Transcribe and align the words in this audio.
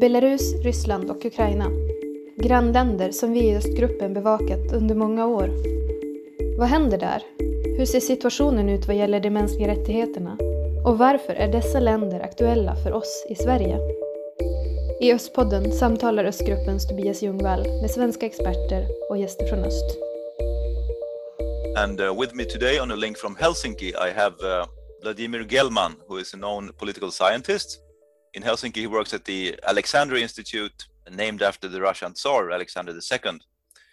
Belarus, 0.00 0.54
Ryssland 0.54 1.10
och 1.10 1.24
Ukraina. 1.24 1.70
Grannländer 2.36 3.10
som 3.10 3.32
vi 3.32 3.40
i 3.40 3.56
östgruppen 3.56 4.14
bevakat 4.14 4.72
under 4.72 4.94
många 4.94 5.26
år. 5.26 5.50
Vad 6.58 6.68
händer 6.68 6.98
där? 6.98 7.22
Hur 7.78 7.84
ser 7.84 8.00
situationen 8.00 8.68
ut 8.68 8.86
vad 8.86 8.96
gäller 8.96 9.20
de 9.20 9.30
mänskliga 9.30 9.68
rättigheterna? 9.68 10.38
Och 10.84 10.98
varför 10.98 11.32
är 11.32 11.52
dessa 11.52 11.80
länder 11.80 12.20
aktuella 12.20 12.76
för 12.76 12.92
oss 12.92 13.26
i 13.28 13.34
Sverige? 13.34 13.78
I 15.00 15.12
Östpodden 15.12 15.72
samtalar 15.72 16.24
Östgruppens 16.24 16.88
Tobias 16.88 17.22
Ljungvall 17.22 17.62
med 17.80 17.90
svenska 17.90 18.26
experter 18.26 18.86
och 19.10 19.18
gäster 19.18 19.46
från 19.46 19.58
öst. 19.58 19.98
And 21.78 22.00
uh, 22.00 22.20
with 22.20 22.34
me 22.34 22.44
today 22.44 22.80
on 22.80 22.90
a 22.90 22.96
link 22.96 23.18
from 23.18 23.36
Helsinki, 23.36 23.88
I 23.88 24.10
have 24.16 24.34
uh, 24.42 24.66
Vladimir 25.02 25.44
Gelman, 25.44 25.92
who 26.08 26.20
is 26.20 26.34
a 26.34 26.36
known 26.36 26.72
political 26.78 27.10
scientist. 27.10 27.89
In 28.34 28.42
Helsinki, 28.42 28.76
he 28.76 28.86
works 28.86 29.12
at 29.12 29.24
the 29.24 29.58
Alexander 29.66 30.16
Institute, 30.16 30.86
named 31.10 31.42
after 31.42 31.68
the 31.68 31.80
Russian 31.80 32.14
Tsar 32.14 32.50
Alexander 32.50 32.92
II. 32.92 33.40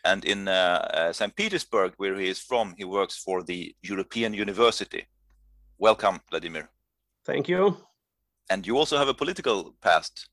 And 0.05 0.25
in 0.25 0.47
uh, 0.47 0.51
uh 0.51 1.13
St. 1.13 1.35
Petersburg, 1.35 1.93
where 1.97 2.15
he 2.15 2.27
is 2.27 2.39
from, 2.39 2.75
he 2.77 2.85
works 2.85 3.17
for 3.17 3.43
the 3.43 3.75
European 3.81 4.33
University. 4.33 5.07
Welcome, 5.79 6.19
Vladimir. 6.29 6.69
Thank 7.25 7.49
you. 7.49 7.77
And 8.49 8.65
you 8.65 8.77
also 8.77 8.97
have 8.97 9.09
a 9.09 9.13
political 9.13 9.75
past. 9.81 10.29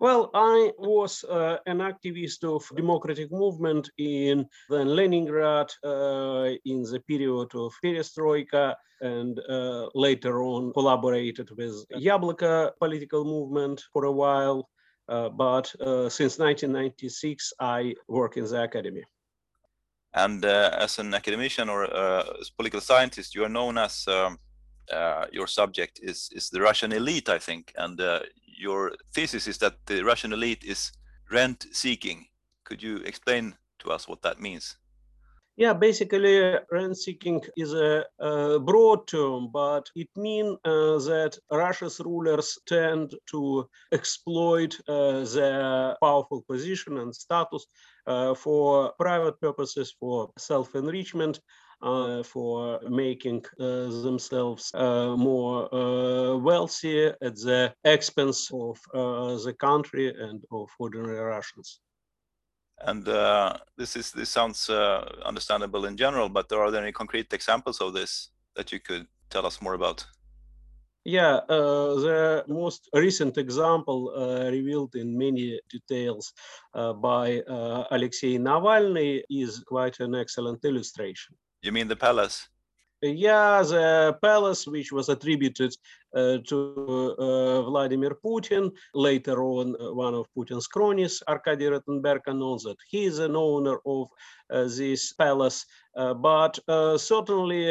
Well, 0.00 0.30
I 0.32 0.72
was 0.78 1.24
uh, 1.24 1.58
an 1.66 1.80
activist 1.80 2.42
of 2.42 2.64
democratic 2.74 3.30
movement 3.30 3.90
in 3.98 4.48
then 4.70 4.88
Leningrad 4.88 5.70
uh, 5.84 6.56
in 6.64 6.82
the 6.84 7.00
period 7.06 7.54
of 7.54 7.74
perestroika 7.84 8.76
and 9.02 9.38
uh, 9.38 9.90
later 9.94 10.42
on 10.42 10.72
collaborated 10.72 11.50
with 11.54 11.86
Yabloko 11.90 12.70
political 12.78 13.24
movement 13.24 13.82
for 13.92 14.04
a 14.06 14.12
while. 14.12 14.70
Uh, 15.06 15.28
but 15.28 15.70
uh, 15.82 16.08
since 16.08 16.38
1996, 16.38 17.52
I 17.60 17.94
work 18.08 18.38
in 18.38 18.44
the 18.44 18.62
academy. 18.62 19.04
And 20.14 20.42
uh, 20.42 20.70
as 20.78 20.98
an 20.98 21.12
academician 21.12 21.68
or 21.68 21.84
a 21.84 22.24
political 22.56 22.80
scientist, 22.80 23.34
you 23.34 23.44
are 23.44 23.50
known 23.50 23.76
as 23.76 24.08
um, 24.08 24.38
uh, 24.90 25.26
your 25.30 25.46
subject 25.46 26.00
is 26.02 26.30
is 26.34 26.50
the 26.50 26.60
Russian 26.60 26.92
elite, 26.92 27.28
I 27.28 27.38
think, 27.38 27.72
and 27.76 28.00
uh, 28.00 28.20
your 28.60 28.92
thesis 29.14 29.46
is 29.46 29.58
that 29.58 29.86
the 29.86 30.02
Russian 30.02 30.32
elite 30.32 30.64
is 30.64 30.92
rent 31.32 31.66
seeking. 31.72 32.26
Could 32.64 32.82
you 32.82 32.98
explain 32.98 33.54
to 33.80 33.90
us 33.90 34.06
what 34.06 34.22
that 34.22 34.40
means? 34.40 34.76
Yeah, 35.56 35.74
basically, 35.74 36.56
rent 36.70 36.96
seeking 36.96 37.42
is 37.56 37.74
a, 37.74 38.04
a, 38.18 38.58
broad 38.58 39.06
term, 39.06 39.50
but 39.52 39.90
it 39.94 40.08
means 40.16 40.56
uh, 40.64 40.96
that 41.10 41.36
Russia's 41.50 42.00
rulers 42.00 42.58
tend 42.66 43.14
to 43.30 43.68
exploit 43.92 44.78
uh, 44.88 45.24
their 45.24 45.96
powerful 46.00 46.42
position 46.48 46.98
and 46.98 47.14
status 47.14 47.66
uh, 48.06 48.34
for 48.34 48.92
private 48.98 49.38
purposes, 49.40 49.94
for 50.00 50.30
self 50.38 50.74
enrichment, 50.74 51.40
for 51.80 52.80
making 52.88 53.44
uh, 53.58 53.88
themselves 54.02 54.70
uh, 54.74 55.16
more 55.16 55.68
wealthy 56.38 57.06
at 57.06 57.36
the 57.36 57.72
expense 57.84 58.50
of 58.52 58.78
the 58.92 59.54
country 59.58 60.08
and 60.08 60.44
of 60.50 60.68
ordinary 60.78 61.18
Russians. 61.18 61.80
And 62.82 63.06
uh, 63.08 63.58
this 63.76 63.94
is 63.96 64.10
this 64.12 64.30
sounds 64.30 64.70
uh, 64.70 65.04
understandable 65.24 65.84
in 65.84 65.96
general, 65.96 66.28
but 66.28 66.50
are 66.52 66.70
there 66.70 66.82
any 66.82 66.92
concrete 66.92 67.32
examples 67.32 67.80
of 67.80 67.92
this 67.92 68.30
that 68.56 68.72
you 68.72 68.80
could 68.80 69.06
tell 69.28 69.44
us 69.46 69.60
more 69.60 69.74
about? 69.74 70.06
Yeah, 71.04 71.40
uh, 71.48 71.94
the 71.94 72.44
most 72.48 72.88
recent 72.94 73.38
example 73.38 74.12
revealed 74.50 74.94
in 74.94 75.16
many 75.16 75.60
details 75.70 76.32
by 76.74 77.42
Alexei 77.90 78.38
Navalny 78.38 79.22
is 79.30 79.64
quite 79.66 80.00
an 80.00 80.14
excellent 80.14 80.64
illustration. 80.64 81.36
You 81.62 81.72
mean 81.72 81.88
the 81.88 81.96
palace? 81.96 82.48
Yeah, 83.02 83.62
the 83.62 84.18
palace, 84.20 84.66
which 84.66 84.92
was 84.92 85.08
attributed 85.08 85.74
uh, 86.14 86.38
to 86.48 87.16
uh, 87.18 87.62
Vladimir 87.62 88.14
Putin. 88.22 88.70
Later 88.94 89.42
on, 89.42 89.74
uh, 89.80 89.94
one 89.94 90.14
of 90.14 90.26
Putin's 90.36 90.66
cronies, 90.66 91.22
Arkady 91.26 91.64
Rotenberg, 91.64 92.20
announced 92.26 92.66
that 92.66 92.76
he 92.90 93.04
is 93.04 93.18
an 93.18 93.36
owner 93.36 93.78
of 93.86 94.08
uh, 94.50 94.64
this 94.64 95.14
palace. 95.14 95.64
Uh, 95.96 96.12
but 96.12 96.58
uh, 96.68 96.98
certainly, 96.98 97.64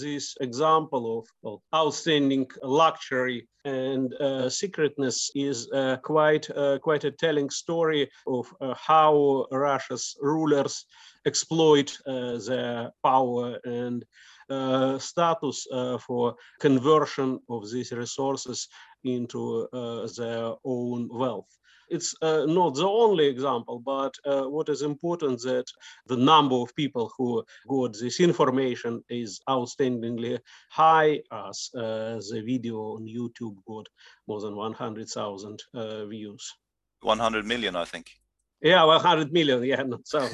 this 0.00 0.36
example 0.40 1.18
of, 1.18 1.52
of, 1.52 1.60
outstanding 1.74 2.46
luxury 2.62 3.48
and 3.64 4.14
secretness 4.48 5.30
is 5.34 5.68
quite 6.02 6.48
quite 6.82 7.04
a 7.04 7.10
telling 7.10 7.50
story 7.50 8.08
of 8.26 8.46
how 8.76 9.46
Russia's 9.50 10.16
rulers 10.20 10.86
exploit 11.26 11.96
uh, 12.06 12.38
their 12.38 12.90
power 13.02 13.58
and 13.64 14.04
uh, 14.48 14.98
status 14.98 15.66
uh, 15.72 15.98
for 15.98 16.34
conversion 16.60 17.38
of 17.48 17.70
these 17.70 17.92
resources 17.92 18.68
into 19.04 19.68
their 20.16 20.52
own 20.64 21.08
wealth 21.10 21.60
it's 21.90 22.14
uh, 22.22 22.46
not 22.46 22.76
the 22.76 22.86
only 22.86 23.26
example, 23.26 23.80
but 23.80 24.14
uh, 24.24 24.44
what 24.44 24.68
is 24.68 24.82
important 24.82 25.40
that 25.42 25.66
the 26.06 26.16
number 26.16 26.54
of 26.54 26.74
people 26.76 27.12
who 27.18 27.44
got 27.68 27.92
this 27.98 28.20
information 28.20 29.02
is 29.10 29.40
outstandingly 29.48 30.38
high 30.70 31.20
as 31.32 31.70
uh, 31.74 32.20
the 32.30 32.42
video 32.46 32.76
on 32.96 33.06
YouTube 33.06 33.56
got 33.66 33.86
more 34.28 34.40
than 34.40 34.56
100,000 34.56 35.62
views. 36.08 36.54
100 37.02 37.46
million, 37.46 37.76
I 37.76 37.84
think. 37.84 38.19
Yeah, 38.62 38.84
well, 38.84 38.98
100 38.98 39.32
million. 39.32 39.62
Yeah, 39.64 39.82
not 39.82 40.06
so. 40.06 40.28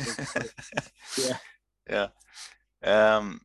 yeah. 1.18 1.38
Yeah. 1.88 2.08
Um, 2.82 3.40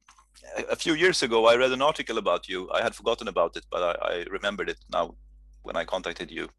a 0.70 0.76
few 0.76 0.94
years 0.94 1.24
ago, 1.24 1.46
I 1.48 1.56
read 1.56 1.72
an 1.72 1.82
article 1.82 2.18
about 2.18 2.50
you. 2.50 2.70
I 2.72 2.82
had 2.82 2.96
forgotten 2.96 3.28
about 3.28 3.56
it, 3.56 3.66
but 3.70 3.84
I, 4.02 4.14
I 4.14 4.26
remembered 4.30 4.70
it 4.70 4.80
now 4.92 5.16
when 5.62 5.76
I 5.76 5.86
contacted 5.86 6.32
you. 6.32 6.50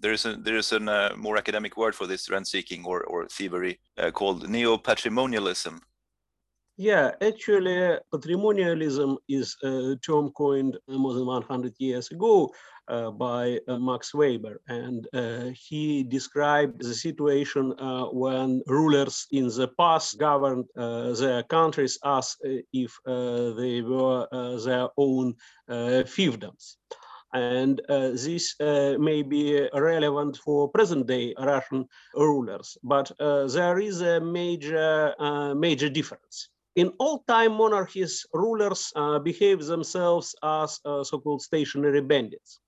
There 0.00 0.12
is 0.12 0.24
a 0.26 0.36
there 0.36 0.56
is 0.56 0.72
a 0.72 0.76
uh, 0.76 1.16
more 1.16 1.36
academic 1.36 1.76
word 1.76 1.92
for 1.92 2.06
this 2.06 2.30
rent 2.30 2.46
seeking 2.46 2.84
or 2.84 3.02
or 3.02 3.26
thievery 3.26 3.80
uh, 3.98 4.12
called 4.12 4.48
neo 4.48 4.78
patrimonialism. 4.78 5.80
Yeah, 6.76 7.10
actually, 7.20 7.98
patrimonialism 8.12 9.16
is 9.28 9.56
a 9.64 9.96
term 9.96 10.30
coined 10.30 10.78
more 10.86 11.14
than 11.14 11.26
100 11.26 11.74
years 11.78 12.12
ago 12.12 12.44
uh, 12.44 12.50
by 13.10 13.58
uh, 13.68 13.78
Max 13.78 14.14
Weber. 14.14 14.60
And 14.68 15.06
uh, 15.12 15.50
he 15.68 16.02
described 16.02 16.82
the 16.82 16.94
situation 16.94 17.74
uh, 17.78 18.06
when 18.06 18.62
rulers 18.66 19.26
in 19.30 19.48
the 19.48 19.68
past 19.78 20.18
governed 20.18 20.66
uh, 20.76 21.12
their 21.12 21.42
countries 21.44 21.98
as 22.04 22.36
if 22.72 22.98
they 23.04 23.82
were 23.82 24.26
their 24.64 24.88
own 24.96 25.34
fiefdoms. 25.68 26.76
And 27.32 27.78
uh, 27.90 28.10
this 28.12 28.58
uh, 28.58 28.96
may 28.98 29.22
be 29.22 29.68
relevant 29.74 30.38
for 30.38 30.70
present 30.70 31.06
day 31.06 31.34
Russian 31.38 31.86
rulers, 32.14 32.78
but 32.82 33.12
uh, 33.20 33.46
there 33.48 33.78
is 33.78 34.00
a 34.00 34.18
major, 34.18 35.14
major 35.54 35.90
difference 35.90 36.48
in 36.78 36.92
old-time 37.00 37.52
monarchies, 37.54 38.24
rulers 38.32 38.92
uh, 38.94 39.18
behave 39.18 39.64
themselves 39.64 40.36
as 40.44 40.78
uh, 40.84 41.02
so-called 41.02 41.42
stationary 41.42 42.00
bandits. 42.00 42.60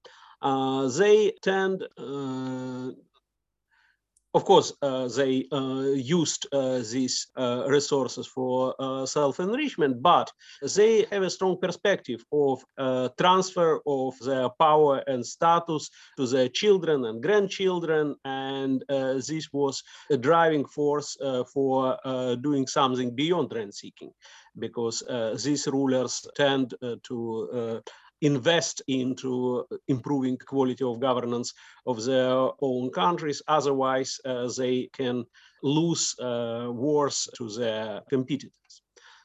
Uh, 0.42 0.88
they 0.88 1.32
tend 1.42 1.86
uh, 1.98 2.90
of 4.32 4.44
course, 4.44 4.72
uh, 4.82 5.08
they 5.08 5.46
uh, 5.50 5.90
used 5.96 6.46
uh, 6.52 6.78
these 6.78 7.26
uh, 7.36 7.64
resources 7.66 8.28
for 8.28 8.74
self-enrichment, 9.04 10.00
but 10.00 10.30
they 10.76 11.04
have 11.10 11.24
a 11.24 11.30
strong 11.30 11.58
perspective 11.60 12.24
of 12.32 12.62
transfer 13.18 13.80
of 13.86 14.16
their 14.20 14.48
power 14.50 15.02
and 15.08 15.26
status 15.26 15.90
to 16.16 16.26
their 16.28 16.48
children 16.48 17.06
and 17.06 17.22
grandchildren, 17.22 18.15
and 18.24 18.84
this 18.88 19.48
was 19.53 19.82
a 20.10 20.16
driving 20.16 20.65
force 20.65 21.16
for 21.53 21.98
doing 22.41 22.68
something 22.68 23.12
beyond 23.12 23.53
rent-seeking, 23.53 24.12
because 24.60 25.03
these 25.42 25.66
rulers 25.66 26.24
tend 26.36 26.74
to 27.03 27.82
invest 28.20 28.82
into 28.88 29.64
improving 29.88 30.36
quality 30.36 30.84
of 30.84 31.00
governance 31.00 31.52
of 31.86 32.04
their 32.04 32.50
own 32.60 32.90
countries. 32.90 33.42
Otherwise, 33.48 34.20
uh, 34.24 34.48
they 34.56 34.88
can 34.92 35.24
lose 35.62 36.14
uh, 36.20 36.68
wars 36.70 37.28
to 37.36 37.48
their 37.48 38.00
competitors. 38.08 38.82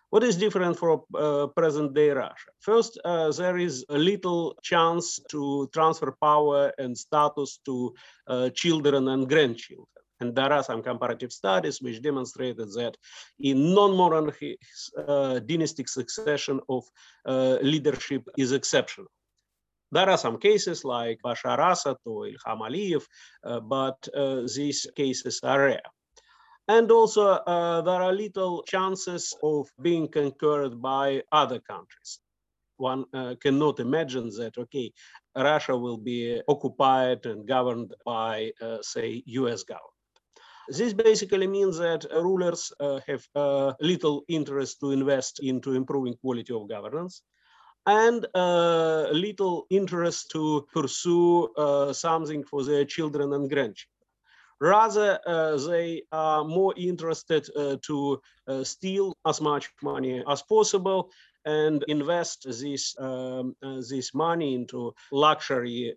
What 0.09 0.23
is 0.23 0.37
different 0.37 0.77
for 0.77 1.03
uh, 1.13 1.47
present 1.47 1.93
day 1.93 2.09
Russia? 2.11 2.51
First, 2.59 2.99
uh, 3.03 3.31
there 3.31 3.57
is 3.57 3.85
a 3.89 3.97
little 3.97 4.55
chance 4.61 5.19
to 5.29 5.67
transfer 5.73 6.15
power 6.21 6.71
and 6.77 6.97
status 6.97 7.59
to 7.65 7.93
uh, 8.27 8.49
children 8.51 9.07
and 9.09 9.27
grandchildren. 9.27 10.04
And 10.19 10.35
there 10.35 10.51
are 10.51 10.63
some 10.63 10.81
comparative 10.81 11.31
studies 11.31 11.81
which 11.81 12.01
demonstrated 12.01 12.71
that 12.73 12.95
in 13.39 13.73
non-monarchy, 13.73 14.57
uh, 15.07 15.39
dynastic 15.39 15.89
succession 15.89 16.59
of 16.69 16.83
uh, 17.25 17.57
leadership 17.61 18.23
is 18.37 18.51
exceptional. 18.51 19.07
There 19.91 20.09
are 20.09 20.17
some 20.17 20.37
cases 20.39 20.83
like 20.83 21.19
Bashar 21.23 21.71
Assad 21.71 21.97
or 22.05 22.27
Ilham 22.27 22.61
Aliyev, 22.67 23.03
uh, 23.43 23.59
but 23.59 24.07
uh, 24.15 24.41
these 24.55 24.87
cases 24.95 25.39
are 25.43 25.59
rare. 25.59 25.89
And 26.67 26.89
also, 26.91 27.27
uh, 27.27 27.81
there 27.81 28.01
are 28.01 28.11
little 28.11 28.63
chances 28.63 29.35
of 29.43 29.67
being 29.81 30.07
concurred 30.07 30.81
by 30.81 31.21
other 31.31 31.59
countries. 31.59 32.19
One 32.77 33.05
uh, 33.13 33.35
cannot 33.39 33.79
imagine 33.79 34.29
that, 34.37 34.57
okay, 34.57 34.91
Russia 35.35 35.77
will 35.77 35.97
be 35.97 36.41
occupied 36.47 37.25
and 37.25 37.47
governed 37.47 37.93
by, 38.03 38.51
uh, 38.61 38.79
say, 38.81 39.23
US 39.27 39.63
government. 39.63 39.94
This 40.67 40.93
basically 40.93 41.47
means 41.47 41.77
that 41.77 42.05
rulers 42.11 42.71
uh, 42.79 42.99
have 43.07 43.23
uh, 43.35 43.73
little 43.79 44.23
interest 44.27 44.79
to 44.79 44.91
invest 44.91 45.39
into 45.39 45.73
improving 45.73 46.15
quality 46.15 46.53
of 46.53 46.67
governance 46.67 47.21
and 47.85 48.25
uh, 48.33 49.07
little 49.11 49.67
interest 49.69 50.31
to 50.31 50.67
pursue 50.73 51.47
uh, 51.55 51.93
something 51.93 52.43
for 52.43 52.63
their 52.63 52.83
children 52.85 53.33
and 53.33 53.49
grandchildren. 53.49 53.91
Rather, 54.59 55.19
uh, 55.27 55.57
they 55.67 56.01
are 56.11 56.43
more 56.43 56.73
interested 56.77 57.47
uh, 57.55 57.75
to 57.85 58.19
steal 58.63 59.13
as 59.25 59.41
much 59.41 59.69
money 59.83 60.23
as 60.27 60.41
possible 60.43 61.11
and 61.43 61.83
invest 61.87 62.47
this 62.47 62.95
um, 62.97 63.53
this 63.61 64.13
money 64.15 64.55
into 64.55 64.95
luxury 65.11 65.93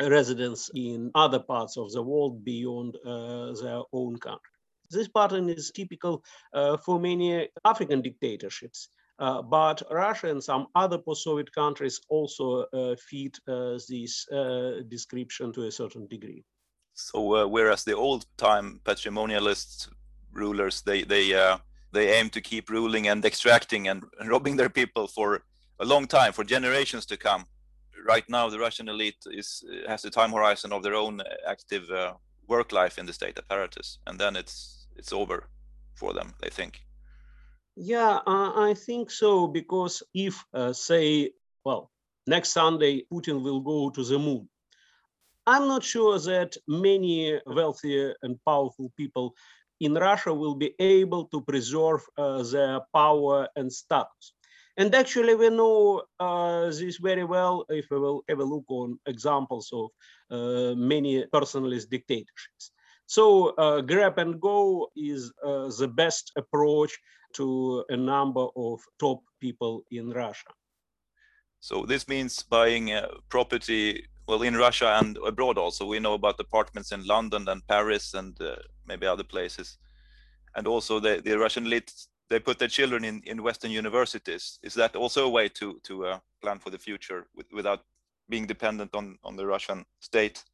residents 0.00 0.70
in 0.74 1.10
other 1.14 1.38
parts 1.38 1.76
of 1.76 1.92
the 1.92 2.02
world 2.02 2.44
beyond 2.44 2.96
uh, 3.04 3.52
their 3.62 3.82
own 3.92 4.16
country. 4.18 4.52
This 4.90 5.08
pattern 5.08 5.48
is 5.48 5.70
typical 5.70 6.24
uh, 6.52 6.76
for 6.78 6.98
many 6.98 7.48
African 7.64 8.02
dictatorships. 8.02 8.88
Uh, 9.20 9.42
but 9.42 9.82
Russia 9.90 10.30
and 10.30 10.42
some 10.42 10.66
other 10.74 10.96
post-Soviet 10.96 11.52
countries 11.52 12.00
also 12.08 12.64
uh, 12.72 12.96
fit 12.96 13.38
uh, 13.46 13.78
this 13.86 14.26
uh, 14.32 14.80
description 14.88 15.52
to 15.52 15.64
a 15.64 15.70
certain 15.70 16.06
degree. 16.08 16.42
So, 16.94 17.46
whereas 17.46 17.84
the 17.84 17.94
old-time 17.94 18.80
patrimonialist 18.84 19.90
rulers 20.32 20.82
they 20.82 21.02
they 21.02 21.34
they 21.92 22.14
aim 22.18 22.30
to 22.30 22.40
keep 22.40 22.70
ruling 22.70 23.08
and 23.08 23.24
extracting 23.24 23.88
and 23.88 24.04
robbing 24.26 24.56
their 24.56 24.70
people 24.70 25.06
for 25.06 25.42
a 25.78 25.84
long 25.84 26.06
time, 26.06 26.32
for 26.32 26.44
generations 26.44 27.04
to 27.06 27.16
come, 27.16 27.44
right 28.06 28.28
now 28.28 28.48
the 28.48 28.58
Russian 28.58 28.88
elite 28.88 29.24
is 29.30 29.64
has 29.86 30.04
a 30.04 30.10
time 30.10 30.32
horizon 30.32 30.72
of 30.72 30.82
their 30.82 30.94
own 30.94 31.22
active 31.46 31.90
uh, 31.90 32.14
work 32.48 32.72
life 32.72 32.98
in 32.98 33.06
the 33.06 33.12
state 33.12 33.38
apparatus, 33.38 33.98
and 34.06 34.18
then 34.18 34.36
it's 34.36 34.86
it's 34.96 35.12
over 35.12 35.48
for 35.94 36.12
them. 36.12 36.34
They 36.40 36.50
think. 36.50 36.80
Yeah, 37.76 38.18
I 38.26 38.74
think 38.74 39.10
so 39.10 39.46
because 39.46 40.02
if 40.12 40.44
uh, 40.52 40.72
say, 40.72 41.32
well, 41.64 41.90
next 42.26 42.50
Sunday 42.50 43.04
Putin 43.12 43.42
will 43.42 43.60
go 43.60 43.90
to 43.90 44.04
the 44.04 44.18
moon, 44.18 44.48
I'm 45.46 45.66
not 45.68 45.82
sure 45.82 46.18
that 46.18 46.56
many 46.68 47.40
wealthy 47.46 48.12
and 48.22 48.38
powerful 48.44 48.92
people 48.96 49.34
in 49.80 49.94
Russia 49.94 50.32
will 50.34 50.54
be 50.54 50.74
able 50.78 51.24
to 51.26 51.40
preserve 51.40 52.02
uh, 52.18 52.42
their 52.42 52.80
power 52.92 53.48
and 53.56 53.72
status. 53.72 54.34
And 54.80 54.94
actually, 54.94 55.34
we 55.34 55.50
know 55.50 56.04
uh, 56.20 56.64
this 56.70 56.96
very 56.96 57.24
well 57.24 57.66
if 57.68 57.90
we 57.90 57.98
will 57.98 58.24
have 58.30 58.38
a 58.38 58.44
look 58.44 58.64
on 58.68 58.98
examples 59.04 59.70
of 59.74 59.90
uh, 60.30 60.74
many 60.74 61.22
personalist 61.26 61.90
dictatorships. 61.90 62.72
So 63.04 63.50
uh, 63.58 63.82
grab 63.82 64.18
and 64.18 64.40
go 64.40 64.88
is 64.96 65.30
uh, 65.44 65.68
the 65.78 65.86
best 65.86 66.32
approach 66.34 66.98
to 67.34 67.84
a 67.90 67.96
number 67.96 68.46
of 68.56 68.80
top 68.98 69.20
people 69.38 69.84
in 69.90 70.08
Russia. 70.12 70.48
So 71.60 71.84
this 71.84 72.08
means 72.08 72.42
buying 72.42 72.90
uh, 72.90 73.08
property, 73.28 74.06
well, 74.26 74.40
in 74.40 74.56
Russia 74.56 74.98
and 74.98 75.18
abroad 75.18 75.58
also. 75.58 75.84
We 75.84 76.00
know 76.00 76.14
about 76.14 76.40
apartments 76.40 76.90
in 76.90 77.06
London 77.06 77.46
and 77.48 77.66
Paris 77.68 78.14
and 78.14 78.40
uh, 78.40 78.56
maybe 78.86 79.06
other 79.06 79.24
places. 79.24 79.76
And 80.56 80.66
also 80.66 81.00
the, 81.00 81.20
the 81.22 81.38
Russian 81.38 81.66
elite 81.66 81.92
they 82.30 82.38
put 82.40 82.58
their 82.58 82.68
children 82.68 83.04
in, 83.04 83.22
in 83.26 83.42
Western 83.42 83.72
universities. 83.72 84.58
Is 84.62 84.74
that 84.74 84.96
also 84.96 85.26
a 85.26 85.30
way 85.30 85.48
to 85.48 85.80
to 85.84 86.06
uh, 86.06 86.18
plan 86.40 86.58
for 86.58 86.70
the 86.70 86.78
future 86.78 87.26
with, 87.34 87.52
without 87.52 87.84
being 88.28 88.46
dependent 88.46 88.94
on 88.94 89.18
on 89.22 89.36
the 89.36 89.46
Russian 89.46 89.84
state? 90.00 90.44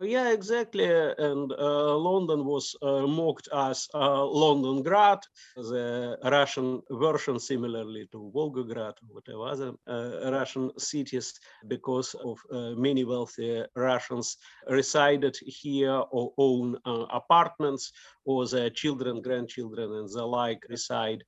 Yeah, 0.00 0.30
exactly. 0.32 0.84
And 0.86 1.52
uh, 1.52 1.96
London 1.96 2.44
was 2.44 2.74
uh, 2.82 3.06
mocked 3.06 3.48
as 3.54 3.86
uh, 3.94 3.98
Londongrad, 4.26 5.20
the 5.54 6.18
Russian 6.24 6.82
version, 6.90 7.38
similarly 7.38 8.08
to 8.10 8.32
Volgograd 8.34 8.94
or 9.02 9.10
whatever 9.10 9.46
other 9.46 9.72
uh, 9.86 10.32
Russian 10.32 10.72
cities, 10.76 11.34
because 11.68 12.14
of 12.14 12.38
uh, 12.52 12.70
many 12.74 13.04
wealthy 13.04 13.62
Russians 13.76 14.38
resided 14.68 15.36
here 15.46 16.02
or 16.10 16.32
own 16.36 16.76
uh, 16.84 17.06
apartments, 17.12 17.92
or 18.24 18.46
their 18.48 18.70
children, 18.70 19.22
grandchildren, 19.22 19.92
and 19.92 20.08
the 20.08 20.24
like 20.24 20.64
reside 20.68 21.22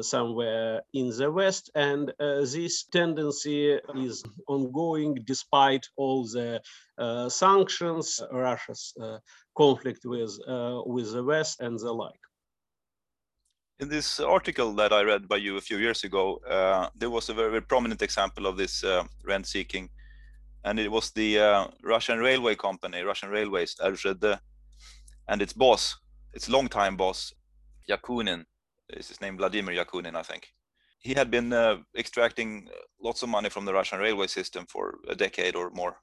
somewhere 0.00 0.82
in 0.92 1.10
the 1.16 1.30
West. 1.30 1.70
And 1.74 2.12
this 2.18 2.84
tendency 2.84 3.78
is 3.94 4.24
ongoing 4.46 5.18
despite 5.24 5.86
all 5.96 6.24
the 6.24 6.60
uh, 6.98 7.28
sanctions, 7.28 8.20
Russia's 8.32 8.92
uh, 9.00 9.18
conflict 9.56 10.04
with, 10.04 10.38
uh, 10.48 10.82
with 10.84 11.12
the 11.12 11.22
West 11.22 11.60
and 11.60 11.78
the 11.78 11.92
like. 11.92 12.20
In 13.80 13.88
this 13.88 14.18
article 14.18 14.72
that 14.74 14.92
I 14.92 15.02
read 15.02 15.28
by 15.28 15.36
you 15.36 15.56
a 15.56 15.60
few 15.60 15.78
years 15.78 16.02
ago, 16.02 16.40
uh, 16.48 16.88
there 16.96 17.10
was 17.10 17.28
a 17.28 17.34
very, 17.34 17.50
very, 17.50 17.62
prominent 17.62 18.02
example 18.02 18.46
of 18.46 18.56
this 18.56 18.82
uh, 18.82 19.04
rent 19.24 19.46
seeking, 19.46 19.88
and 20.64 20.80
it 20.80 20.90
was 20.90 21.12
the 21.12 21.38
uh, 21.38 21.66
Russian 21.84 22.18
railway 22.18 22.56
company, 22.56 23.02
Russian 23.02 23.30
Railways, 23.30 23.76
RZD, 23.80 24.40
and 25.28 25.40
its 25.40 25.52
boss, 25.52 25.96
its 26.32 26.48
longtime 26.48 26.96
boss, 26.96 27.32
Yakunin, 27.88 28.44
is 28.90 29.08
his 29.08 29.20
name 29.20 29.36
Vladimir 29.36 29.74
Yakunin, 29.74 30.14
I 30.14 30.22
think. 30.22 30.48
He 31.00 31.14
had 31.14 31.30
been 31.30 31.52
extracting 31.96 32.68
lots 33.00 33.22
of 33.22 33.28
money 33.28 33.48
from 33.48 33.64
the 33.64 33.72
Russian 33.72 34.00
railway 34.00 34.26
system 34.26 34.66
for 34.66 34.98
a 35.08 35.14
decade 35.14 35.54
or 35.54 35.70
more 35.70 35.96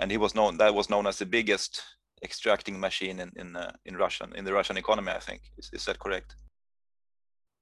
and 0.00 0.10
he 0.10 0.16
was 0.16 0.34
known 0.34 0.56
that 0.56 0.74
was 0.74 0.90
known 0.90 1.06
as 1.06 1.18
the 1.18 1.26
biggest 1.26 1.82
extracting 2.22 2.80
machine 2.80 3.20
in 3.20 3.30
in 3.36 3.54
uh, 3.54 3.72
in 3.84 3.96
Russian 3.96 4.32
in 4.34 4.44
the 4.44 4.52
Russian 4.52 4.76
economy. 4.76 5.12
I 5.12 5.20
think 5.20 5.42
is, 5.58 5.70
is 5.72 5.84
that 5.84 5.98
correct? 5.98 6.34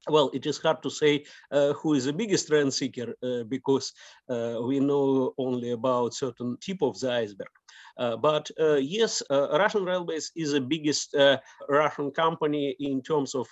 Well, 0.08 0.30
it 0.32 0.46
is 0.46 0.58
hard 0.58 0.82
to 0.84 0.90
say 0.90 1.24
uh, 1.50 1.72
who 1.74 1.94
is 1.94 2.04
the 2.04 2.12
biggest 2.12 2.50
rent 2.50 2.72
seeker 2.72 3.08
uh, 3.22 3.42
because 3.48 3.92
uh, 4.30 4.56
we 4.68 4.80
know 4.80 5.34
only 5.36 5.72
about 5.72 6.14
certain 6.14 6.56
tip 6.60 6.82
of 6.82 6.98
the 7.00 7.12
iceberg. 7.12 7.52
Uh, 7.98 8.16
but 8.16 8.48
uh, 8.60 8.76
yes, 8.76 9.22
Russian 9.30 9.84
Railways 9.84 10.30
is 10.36 10.52
the 10.52 10.60
biggest 10.60 11.16
Russian 11.68 12.10
company 12.12 12.76
in 12.78 13.02
terms 13.02 13.34
of 13.34 13.48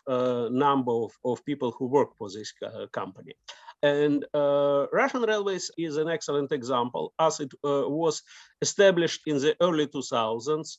number 0.52 0.92
of, 0.92 1.12
of 1.24 1.44
people 1.44 1.72
who 1.72 1.86
work 1.86 2.16
for 2.16 2.28
this 2.30 2.52
company. 2.92 3.34
And 3.82 4.24
uh, 4.34 4.86
Russian 4.92 5.22
Railways 5.22 5.70
is 5.76 5.96
an 5.96 6.08
excellent 6.08 6.52
example 6.52 7.12
as 7.18 7.40
it 7.40 7.52
uh, 7.64 7.88
was 7.88 8.22
established 8.62 9.20
in 9.26 9.38
the 9.38 9.54
early 9.60 9.86
2000s 9.86 10.78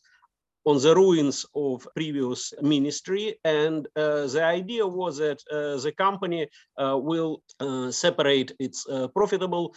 on 0.67 0.81
the 0.81 0.93
ruins 0.93 1.45
of 1.55 1.87
previous 1.95 2.53
ministry. 2.61 3.39
And 3.45 3.87
uh, 3.95 4.27
the 4.27 4.43
idea 4.43 4.85
was 4.85 5.17
that 5.17 5.39
uh, 5.49 5.77
the 5.81 5.93
company 5.97 6.49
uh, 6.77 6.97
will 7.01 7.41
uh, 7.61 7.89
separate 7.89 8.51
its 8.59 8.85
profitable 9.15 9.73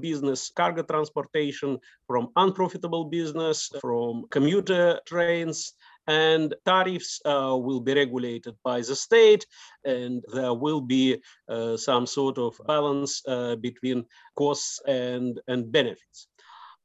business, 0.00 0.52
cargo 0.54 0.82
transportation, 0.82 1.78
from 2.06 2.28
unprofitable 2.36 3.06
business, 3.06 3.70
from 3.80 4.24
commuter 4.30 5.00
trains, 5.06 5.72
and 6.06 6.54
tariffs 6.64 7.20
uh, 7.24 7.56
will 7.56 7.80
be 7.80 7.94
regulated 7.94 8.54
by 8.64 8.80
the 8.80 8.96
state 8.96 9.46
and 9.84 10.22
there 10.32 10.54
will 10.54 10.80
be 10.80 11.16
uh, 11.48 11.76
some 11.76 12.06
sort 12.06 12.38
of 12.38 12.60
balance 12.66 13.22
uh, 13.28 13.56
between 13.56 14.04
costs 14.36 14.80
and, 14.86 15.40
and 15.46 15.70
benefits. 15.70 16.28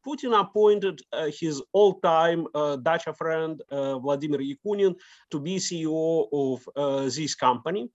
Putin 0.08 0.40
appointed 0.40 1.02
uh, 1.12 1.30
his 1.38 1.62
all-time 1.74 2.48
uh, 2.56 2.78
Dacha 2.78 3.14
friend 3.14 3.62
uh, 3.72 4.00
Vladimir 4.00 4.40
Yakunin 4.40 4.96
to 5.32 5.40
be 5.40 5.58
CEO 5.58 6.28
of 6.32 7.14
this 7.14 7.36
company. 7.36 7.90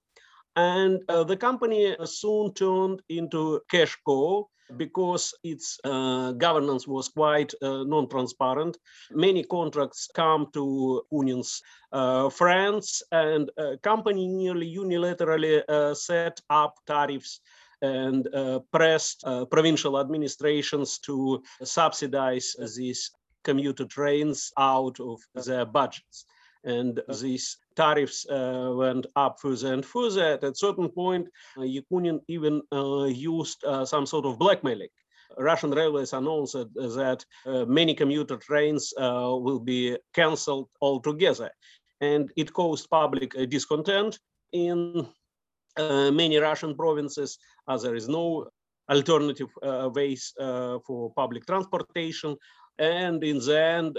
And 0.55 1.01
the 1.09 1.37
company 1.37 1.97
soon 2.05 2.53
turned 2.53 3.01
into 3.09 3.63
cash 3.71 3.97
cow, 4.07 4.49
because 4.77 5.35
its 5.43 5.79
uh, 5.85 6.33
governance 6.33 6.87
was 6.87 7.09
quite 7.09 7.53
uh, 7.63 7.85
non-transparent. 7.85 8.77
Many 9.11 9.45
contracts 9.45 10.09
come 10.15 10.49
to 10.53 11.03
Putin's 11.13 11.63
uh, 11.93 12.31
friends, 12.31 13.03
and 13.13 13.51
company 13.83 14.29
nearly 14.29 14.75
unilaterally 14.75 15.63
uh, 15.69 15.95
set 15.95 16.41
up 16.51 16.75
tariffs 16.87 17.41
and 17.83 18.33
uh, 18.35 18.61
pressed 18.73 19.23
uh, 19.27 19.45
provincial 19.45 19.99
administrations 19.99 20.99
to 20.99 21.43
subsidize 21.63 22.57
these 22.77 23.11
commuter 23.45 23.85
trains 23.85 24.53
out 24.57 24.99
of 25.01 25.21
their 25.45 25.67
budgets 25.67 26.25
and 26.65 27.01
these 27.21 27.59
tariffs 27.75 28.27
uh, 28.29 28.73
went 28.75 29.07
up 29.17 29.41
further 29.41 29.73
and 29.73 29.85
further. 29.85 30.33
At 30.35 30.45
a 30.45 30.55
certain 30.55 30.89
point, 30.89 31.29
uh, 31.57 31.63
Yakunin 31.63 32.21
even 32.29 32.63
uh, 32.73 33.05
used 33.05 33.65
uh, 33.65 33.85
some 33.85 34.07
sort 34.07 34.27
of 34.27 34.39
blackmailing 34.39 34.89
Russian 35.39 35.71
Railways 35.71 36.13
announced 36.13 36.53
that 36.53 37.25
uh, 37.47 37.65
many 37.65 37.95
commuter 37.95 38.37
trains 38.37 38.93
will 38.99 39.61
be 39.61 39.97
cancelled 40.13 40.69
altogether. 40.83 41.51
And 42.03 42.31
it 42.37 42.53
caused 42.53 42.91
public 42.91 43.33
discontent 43.49 44.19
in 44.53 45.09
many 45.79 46.37
Russian 46.37 46.75
provinces, 46.75 47.39
as 47.69 47.83
there 47.83 47.95
is 47.95 48.09
no 48.09 48.49
alternative 48.91 49.49
uh, 49.63 49.89
ways 49.95 50.33
uh, 50.41 50.79
for 50.87 51.13
public 51.15 51.47
transportation. 51.47 52.37
And 52.79 53.23
in 53.23 53.39
the 53.39 53.61
end, 53.61 53.99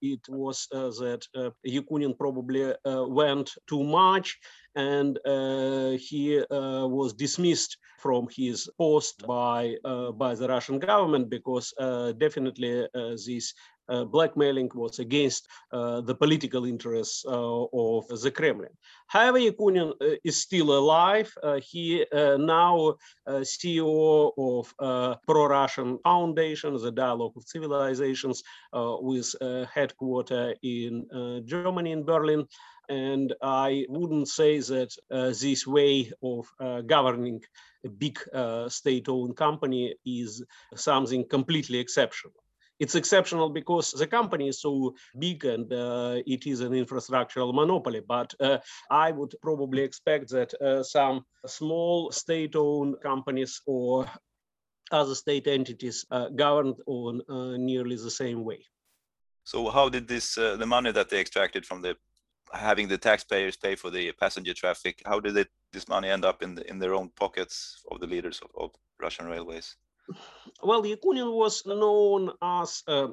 it 0.00 0.20
was 0.28 0.66
that 0.70 1.22
Yakunin 1.66 2.18
probably 2.18 2.74
went 2.84 3.50
too 3.68 3.84
much 3.84 4.38
and 4.78 5.18
uh, 5.26 5.90
he 5.98 6.38
uh, 6.38 6.86
was 6.86 7.12
dismissed 7.12 7.76
from 7.98 8.28
his 8.30 8.70
post 8.78 9.26
by 9.26 9.76
uh, 9.84 10.12
by 10.12 10.34
the 10.34 10.48
Russian 10.48 10.78
government 10.78 11.28
because 11.28 11.74
definitely 12.18 12.86
this 12.94 13.54
uh, 13.54 13.77
blackmailing 13.88 14.70
was 14.74 14.98
against 14.98 15.48
uh, 15.72 16.00
the 16.00 16.14
political 16.14 16.64
interests 16.64 17.24
uh, 17.26 17.64
of 17.64 18.08
the 18.08 18.30
Kremlin. 18.30 18.70
However, 19.06 19.38
Yakunin 19.38 19.92
is 20.24 20.40
still 20.40 20.72
alive. 20.76 21.32
he 21.62 22.04
now 22.12 22.96
CEO 23.28 24.32
of 24.38 25.20
pro-Russian 25.26 25.98
foundation, 26.04 26.76
the 26.76 26.92
Dialogue 26.92 27.36
of 27.36 27.44
Civilizations, 27.44 28.42
with 28.72 29.34
headquarters 29.72 30.56
in 30.62 31.42
Germany, 31.46 31.92
in 31.92 32.04
Berlin. 32.04 32.46
And 32.88 33.34
I 33.42 33.84
wouldn't 33.88 34.28
say 34.28 34.60
that 34.60 34.96
uh, 35.10 35.34
this 35.38 35.66
way 35.66 36.10
of 36.22 36.46
uh, 36.58 36.80
governing 36.80 37.42
a 37.84 37.88
big 37.88 38.18
uh, 38.32 38.68
state-owned 38.68 39.36
company 39.36 39.94
is 40.06 40.42
something 40.74 41.28
completely 41.28 41.78
exceptional. 41.78 42.32
It's 42.78 42.94
exceptional 42.94 43.50
because 43.50 43.92
the 43.92 44.06
company 44.06 44.48
is 44.48 44.60
so 44.60 44.94
big 45.18 45.44
and 45.44 45.72
uh, 45.72 46.22
it 46.26 46.46
is 46.46 46.60
an 46.60 46.72
infrastructural 46.72 47.52
monopoly. 47.54 48.00
But 48.06 48.34
uh, 48.40 48.58
I 48.90 49.10
would 49.10 49.34
probably 49.42 49.82
expect 49.82 50.30
that 50.30 50.54
uh, 50.54 50.82
some 50.82 51.24
small 51.46 52.10
state-owned 52.12 52.96
companies 53.02 53.60
or 53.66 54.06
other 54.90 55.14
state 55.14 55.46
entities 55.46 56.06
governed 56.36 56.76
on 56.86 57.20
nearly 57.64 57.96
the 57.96 58.10
same 58.10 58.44
way. 58.44 58.64
So 59.44 59.68
how 59.70 59.88
did 59.88 60.08
this 60.08 60.34
the 60.34 60.66
money 60.66 60.92
that 60.92 61.10
they 61.10 61.20
extracted 61.20 61.66
from 61.66 61.82
the 61.82 61.96
having 62.52 62.88
the 62.88 62.98
taxpayers 62.98 63.56
pay 63.56 63.74
for 63.74 63.90
the 63.90 64.12
passenger 64.12 64.54
traffic, 64.54 65.02
how 65.04 65.20
did 65.20 65.36
it, 65.36 65.48
this 65.72 65.88
money 65.88 66.08
end 66.08 66.24
up 66.24 66.42
in 66.42 66.54
the, 66.54 66.68
in 66.70 66.78
their 66.78 66.94
own 66.94 67.10
pockets 67.10 67.82
of 67.90 68.00
the 68.00 68.06
leaders 68.06 68.40
of, 68.42 68.50
of 68.56 68.70
Russian 69.00 69.26
railways? 69.26 69.76
Well, 70.62 70.82
Yakunin 70.82 71.32
was 71.32 71.64
known 71.66 72.32
as 72.42 72.82
uh, 72.88 73.08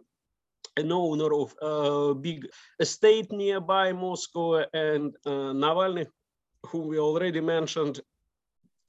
an 0.77 0.91
owner 0.91 1.33
of 1.33 1.55
a 1.61 2.15
big 2.15 2.47
estate 2.79 3.31
nearby 3.31 3.93
Moscow, 3.93 4.65
and 4.73 5.15
uh, 5.25 5.53
Navalny, 5.53 6.07
whom 6.65 6.87
we 6.87 6.99
already 6.99 7.41
mentioned, 7.41 8.01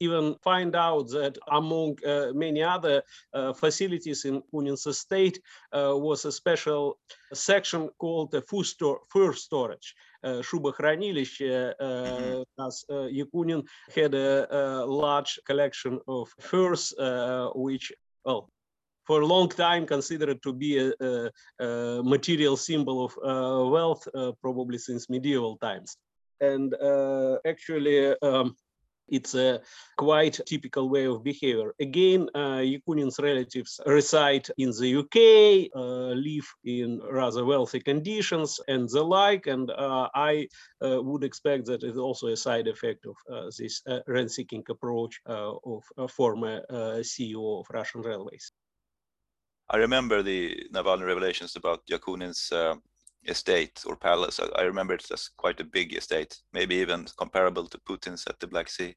even 0.00 0.34
find 0.42 0.76
out 0.76 1.08
that 1.08 1.38
among 1.50 1.96
uh, 2.04 2.26
many 2.34 2.62
other 2.62 3.02
uh, 3.32 3.52
facilities 3.52 4.24
in 4.24 4.42
Kunin's 4.52 4.86
estate 4.86 5.40
uh, 5.72 5.94
was 5.96 6.24
a 6.24 6.32
special 6.32 6.98
section 7.32 7.88
called 7.98 8.30
the 8.30 8.42
food, 8.42 8.66
food 9.10 9.34
storage. 9.36 9.94
Uh, 10.25 10.41
Shubохранилище, 10.43 11.73
uh, 11.79 12.65
as 12.67 12.85
uh, 12.89 13.07
Yakunin 13.09 13.65
had 13.95 14.13
a, 14.13 14.47
a, 14.55 14.85
large 14.85 15.39
collection 15.47 15.99
of 16.07 16.29
furs, 16.39 16.93
uh, 16.99 17.49
which, 17.55 17.91
well, 18.23 18.47
for 19.03 19.21
a 19.21 19.25
long 19.25 19.49
time 19.49 19.87
considered 19.87 20.43
to 20.43 20.53
be 20.53 20.77
a, 20.77 20.93
a, 21.01 21.31
a 21.59 22.03
material 22.03 22.55
symbol 22.55 23.03
of 23.05 23.17
uh, 23.17 23.67
wealth, 23.67 24.07
uh, 24.13 24.31
probably 24.43 24.77
since 24.77 25.09
medieval 25.09 25.57
times. 25.57 25.97
And 26.39 26.75
actually, 27.45 28.15
um, 28.21 28.55
it's 29.08 29.34
a 29.34 29.60
quite 29.96 30.40
typical 30.46 30.88
way 30.88 31.06
of 31.06 31.22
behavior. 31.22 31.72
Again, 31.80 32.28
uh, 32.34 32.60
Yakunin's 32.60 33.18
relatives 33.18 33.80
reside 33.86 34.48
in 34.58 34.70
the 34.70 34.96
UK, 34.96 35.70
uh, 35.74 36.14
live 36.14 36.46
in 36.64 37.00
rather 37.10 37.44
wealthy 37.44 37.80
conditions 37.80 38.60
and 38.68 38.88
the 38.88 39.02
like. 39.02 39.46
And 39.46 39.70
uh, 39.70 40.08
I 40.14 40.48
uh, 40.84 41.02
would 41.02 41.24
expect 41.24 41.66
that 41.66 41.82
it's 41.82 41.98
also 41.98 42.28
a 42.28 42.36
side 42.36 42.68
effect 42.68 43.06
of 43.06 43.16
uh, 43.32 43.50
this 43.58 43.82
uh, 43.86 44.00
rent-seeking 44.06 44.64
approach 44.68 45.20
of 45.26 45.82
a 45.96 46.08
former 46.08 46.62
CEO 47.02 47.60
of 47.60 47.66
Russian 47.72 48.02
Railways. 48.02 48.52
I 49.68 49.78
remember 49.78 50.22
the 50.22 50.68
Navalny 50.72 51.06
revelations 51.06 51.56
about 51.56 51.86
Yakunin's 51.90 52.52
estate 53.28 53.82
or 53.86 53.96
palace. 53.96 54.40
I, 54.56 54.62
remember 54.62 54.94
it 54.94 55.10
as 55.12 55.30
quite 55.36 55.60
a 55.60 55.64
big 55.64 55.94
estate, 55.94 56.36
maybe 56.52 56.76
even 56.76 57.06
comparable 57.18 57.66
to 57.66 57.78
Putin's 57.78 58.24
at 58.28 58.38
the 58.40 58.46
Black 58.46 58.68
Sea. 58.68 58.94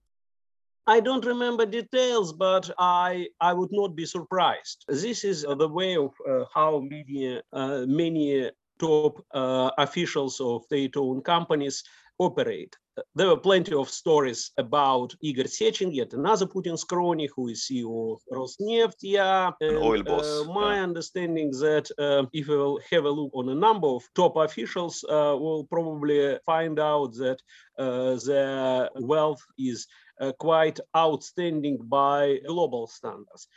I 0.88 1.00
don't 1.00 1.26
remember 1.26 1.66
details, 1.66 2.34
but 2.34 2.70
I, 2.80 3.28
I 3.40 3.54
would 3.54 3.70
not 3.72 3.96
be 3.96 4.06
surprised. 4.06 4.86
This 4.88 5.24
is 5.24 5.44
the 5.44 5.68
way 5.68 5.98
of 5.98 6.14
uh, 6.28 6.46
how 6.54 6.80
media, 6.80 7.44
uh, 7.54 7.86
many 7.88 8.50
top 8.80 9.24
uh, 9.34 9.70
officials 9.78 10.40
of 10.40 10.64
state-owned 10.64 11.24
companies 11.26 11.84
operate. 12.20 12.76
There 13.16 13.28
were 13.28 13.38
plenty 13.38 13.74
of 13.74 13.90
stories 13.90 14.52
about 14.58 15.16
Igor 15.22 15.46
Sechin, 15.46 15.94
yet 15.94 16.14
another 16.14 16.46
Putin's 16.46 16.84
crony, 16.84 17.30
who 17.34 17.48
is 17.48 17.66
CEO 17.66 18.14
of 18.14 18.20
Rosneft. 18.32 18.98
Yeah, 19.02 19.52
and, 19.62 19.78
An 19.78 19.82
oil 19.82 20.04
boss. 20.04 20.26
Uh, 20.26 20.52
my 20.52 20.76
yeah. 20.76 20.84
understanding 20.84 21.52
that 21.52 21.90
uh, 21.98 22.26
if 22.34 22.48
we 22.48 22.58
will 22.58 22.80
have 22.92 23.06
a 23.06 23.10
look 23.10 23.32
on 23.34 23.50
a 23.50 23.56
number 23.56 23.88
of 23.88 24.04
top 24.16 24.36
officials, 24.36 25.04
uh, 25.10 25.36
we'll 25.40 25.64
probably 25.64 26.38
find 26.46 26.78
out 26.80 27.14
that 27.14 27.40
uh, 27.78 28.16
their 28.26 28.90
wealth 28.96 29.42
is 29.58 29.88
uh, 30.20 30.34
quite 30.40 30.80
outstanding 30.96 31.78
by 31.78 32.40
global 32.46 32.88
standards. 32.88 33.48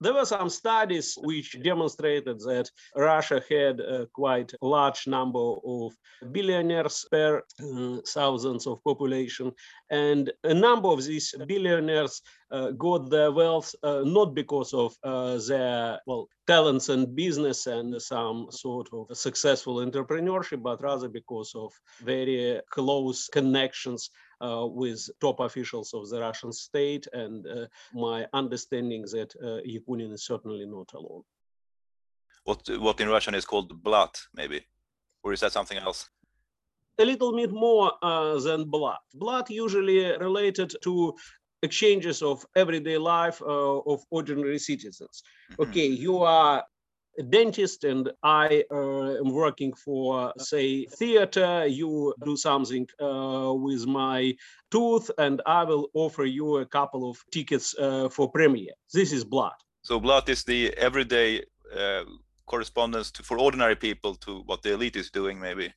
There 0.00 0.14
were 0.14 0.26
some 0.26 0.50
studies 0.50 1.16
which 1.22 1.62
demonstrated 1.62 2.40
that 2.40 2.70
Russia 2.96 3.42
had 3.48 3.80
a 3.80 4.06
quite 4.12 4.52
large 4.60 5.06
number 5.06 5.54
of 5.64 5.92
billionaires 6.32 7.06
per 7.10 7.38
uh, 7.38 7.98
thousands 8.06 8.66
of 8.66 8.82
population, 8.82 9.52
and 9.90 10.32
a 10.42 10.54
number 10.54 10.88
of 10.88 11.04
these 11.04 11.34
billionaires 11.46 12.22
uh, 12.50 12.70
got 12.72 13.10
their 13.10 13.32
wealth 13.32 13.74
uh, 13.82 14.02
not 14.04 14.34
because 14.34 14.74
of 14.74 14.94
uh, 15.04 15.38
their 15.48 16.00
well 16.06 16.28
talents 16.46 16.88
and 16.88 17.14
business 17.16 17.66
and 17.66 18.00
some 18.02 18.46
sort 18.50 18.88
of 18.92 19.16
successful 19.16 19.76
entrepreneurship, 19.76 20.62
but 20.62 20.82
rather 20.82 21.08
because 21.08 21.52
of 21.54 21.72
very 22.02 22.60
close 22.70 23.28
connections 23.28 24.10
with 24.80 25.08
top 25.20 25.40
officials 25.40 25.94
of 25.94 26.08
the 26.10 26.20
Russian 26.20 26.52
state, 26.52 27.06
and 27.12 27.46
uh, 27.46 27.66
my 27.92 28.26
understanding 28.32 29.02
that 29.12 29.34
uh, 29.42 29.60
Yakunin 29.66 30.12
is 30.12 30.24
certainly 30.26 30.66
not 30.66 30.92
alone. 30.94 31.22
What 32.44 32.68
what 32.78 33.00
in 33.00 33.08
Russian 33.08 33.34
is 33.34 33.44
called 33.44 33.82
blat, 33.82 34.20
maybe, 34.34 34.66
or 35.22 35.32
is 35.32 35.40
that 35.40 35.52
something 35.52 35.78
else? 35.78 36.10
A 36.98 37.04
little 37.04 37.34
bit 37.34 37.50
more 37.50 37.92
uh, 38.02 38.38
than 38.38 38.70
blat. 38.70 39.00
Blat 39.14 39.50
usually 39.50 40.16
related 40.18 40.72
to 40.82 41.14
exchanges 41.62 42.22
of 42.22 42.44
everyday 42.54 42.98
life 42.98 43.40
uh, 43.42 43.78
of 43.92 44.04
ordinary 44.10 44.58
citizens. 44.58 45.22
Mm 45.22 45.54
-hmm. 45.54 45.68
Okay, 45.68 45.88
you 46.04 46.16
are 46.22 46.62
a 47.18 47.22
dentist 47.22 47.84
and 47.84 48.10
I 48.22 48.64
uh, 48.70 49.16
am 49.16 49.30
working 49.30 49.72
for, 49.72 50.32
say, 50.38 50.86
theater, 50.86 51.66
you 51.66 52.14
do 52.24 52.36
something 52.36 52.86
uh, 53.00 53.52
with 53.54 53.86
my 53.86 54.34
tooth, 54.70 55.10
and 55.18 55.40
I 55.46 55.64
will 55.64 55.88
offer 55.94 56.24
you 56.24 56.56
a 56.58 56.66
couple 56.66 57.10
of 57.10 57.18
tickets 57.30 57.74
uh, 57.78 58.08
for 58.08 58.30
premiere. 58.30 58.72
This 58.92 59.12
is 59.12 59.24
blat. 59.24 59.52
So 59.82 60.00
blat 60.00 60.28
is 60.28 60.44
the 60.44 60.72
everyday 60.76 61.42
uh, 61.76 62.04
correspondence 62.46 63.10
to, 63.12 63.22
for 63.22 63.38
ordinary 63.38 63.76
people 63.76 64.14
to 64.16 64.42
what 64.46 64.62
the 64.62 64.72
elite 64.72 64.96
is 64.96 65.10
doing, 65.10 65.40
maybe. 65.40 65.72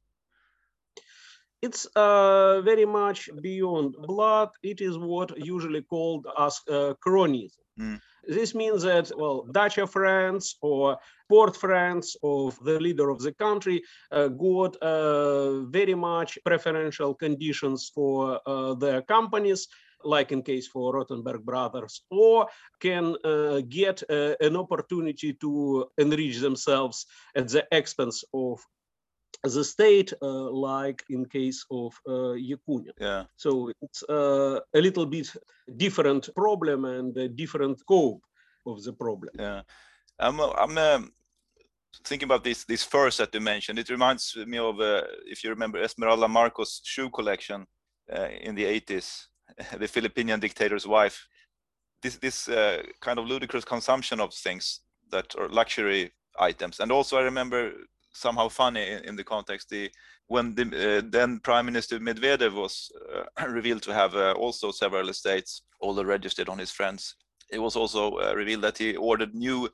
It's 1.61 1.87
uh, 1.95 2.61
very 2.61 2.85
much 2.85 3.29
beyond 3.41 3.95
blat. 3.99 4.49
It 4.61 4.79
is 4.79 4.97
what 4.97 5.37
usually 5.37 5.81
called 5.81 6.27
as 6.37 6.61
uh, 6.69 6.93
cronyism. 7.05 7.57
Mm. 7.79 7.99
This 8.27 8.53
means 8.53 8.83
that, 8.83 9.11
well, 9.17 9.47
dacha 9.51 9.87
friends 9.87 10.57
or 10.61 10.97
port 11.29 11.55
friends 11.55 12.17
of 12.23 12.59
the 12.63 12.79
leader 12.79 13.09
of 13.09 13.19
the 13.19 13.31
country 13.33 13.81
uh, 14.11 14.27
got 14.27 14.75
uh, 14.77 15.61
very 15.61 15.95
much 15.95 16.37
preferential 16.45 17.13
conditions 17.13 17.89
for 17.93 18.39
uh, 18.45 18.73
their 18.73 19.01
companies 19.01 19.67
like 20.03 20.31
in 20.31 20.41
case 20.43 20.67
for 20.67 20.93
Rotenberg 20.93 21.43
brothers, 21.43 22.01
or 22.11 22.47
can 22.79 23.15
uh, 23.23 23.61
get 23.67 24.03
uh, 24.09 24.35
an 24.39 24.55
opportunity 24.55 25.33
to 25.33 25.87
enrich 25.97 26.39
themselves 26.39 27.05
at 27.35 27.47
the 27.47 27.65
expense 27.71 28.23
of 28.33 28.59
the 29.43 29.63
state, 29.63 30.13
uh, 30.21 30.51
like 30.51 31.03
in 31.09 31.25
case 31.25 31.65
of 31.71 31.93
uh, 32.07 32.35
Yakunin. 32.35 32.91
Yeah. 32.99 33.25
So 33.35 33.71
it's 33.81 34.03
uh, 34.09 34.59
a 34.73 34.81
little 34.81 35.05
bit 35.05 35.31
different 35.77 36.29
problem 36.35 36.85
and 36.85 37.15
a 37.17 37.27
different 37.27 37.79
scope. 37.79 38.21
of 38.65 38.83
the 38.83 38.93
problem. 38.93 39.31
Yeah, 39.39 39.61
I'm 40.19 40.39
I'm 40.39 40.77
um, 40.77 41.11
thinking 42.03 42.27
about 42.27 42.43
this 42.43 42.65
this 42.65 42.83
first 42.83 43.17
that 43.17 43.33
you 43.33 43.41
mentioned. 43.41 43.79
It 43.79 43.89
reminds 43.89 44.35
me 44.35 44.57
of 44.57 44.79
uh, 44.79 45.03
if 45.25 45.43
you 45.43 45.49
remember 45.49 45.81
Esmeralda 45.81 46.27
Marcos' 46.27 46.81
shoe 46.83 47.09
collection 47.09 47.65
uh, 48.13 48.27
in 48.41 48.55
the 48.55 48.65
80s, 48.65 49.27
the 49.79 49.87
Filipinian 49.87 50.39
dictator's 50.39 50.87
wife. 50.87 51.27
This 52.01 52.17
this 52.17 52.47
uh, 52.47 52.83
kind 53.01 53.19
of 53.19 53.25
ludicrous 53.25 53.65
consumption 53.65 54.19
of 54.19 54.33
things 54.33 54.81
that 55.11 55.35
are 55.35 55.49
luxury 55.49 56.11
items, 56.39 56.79
and 56.79 56.91
also 56.91 57.17
I 57.17 57.23
remember 57.23 57.71
somehow 58.17 58.49
funny 58.49 58.99
in, 59.03 59.15
the 59.15 59.23
context 59.23 59.69
the 59.69 59.91
when 60.27 60.55
the 60.55 60.63
uh, 60.63 61.01
then 61.09 61.39
Prime 61.39 61.65
Minister 61.65 61.99
Medvedev 61.99 62.53
was 62.53 62.91
uh, 63.15 63.47
revealed 63.49 63.83
to 63.83 63.93
have 63.93 64.15
uh, 64.15 64.33
also 64.33 64.71
several 64.71 65.09
estates, 65.09 65.61
all 65.79 66.03
registered 66.03 66.49
on 66.49 66.57
his 66.57 66.71
friends. 66.71 67.15
It 67.49 67.59
was 67.59 67.75
also 67.75 68.17
uh, 68.17 68.33
revealed 68.35 68.63
that 68.63 68.77
he 68.77 68.95
ordered 68.95 69.33
new 69.33 69.69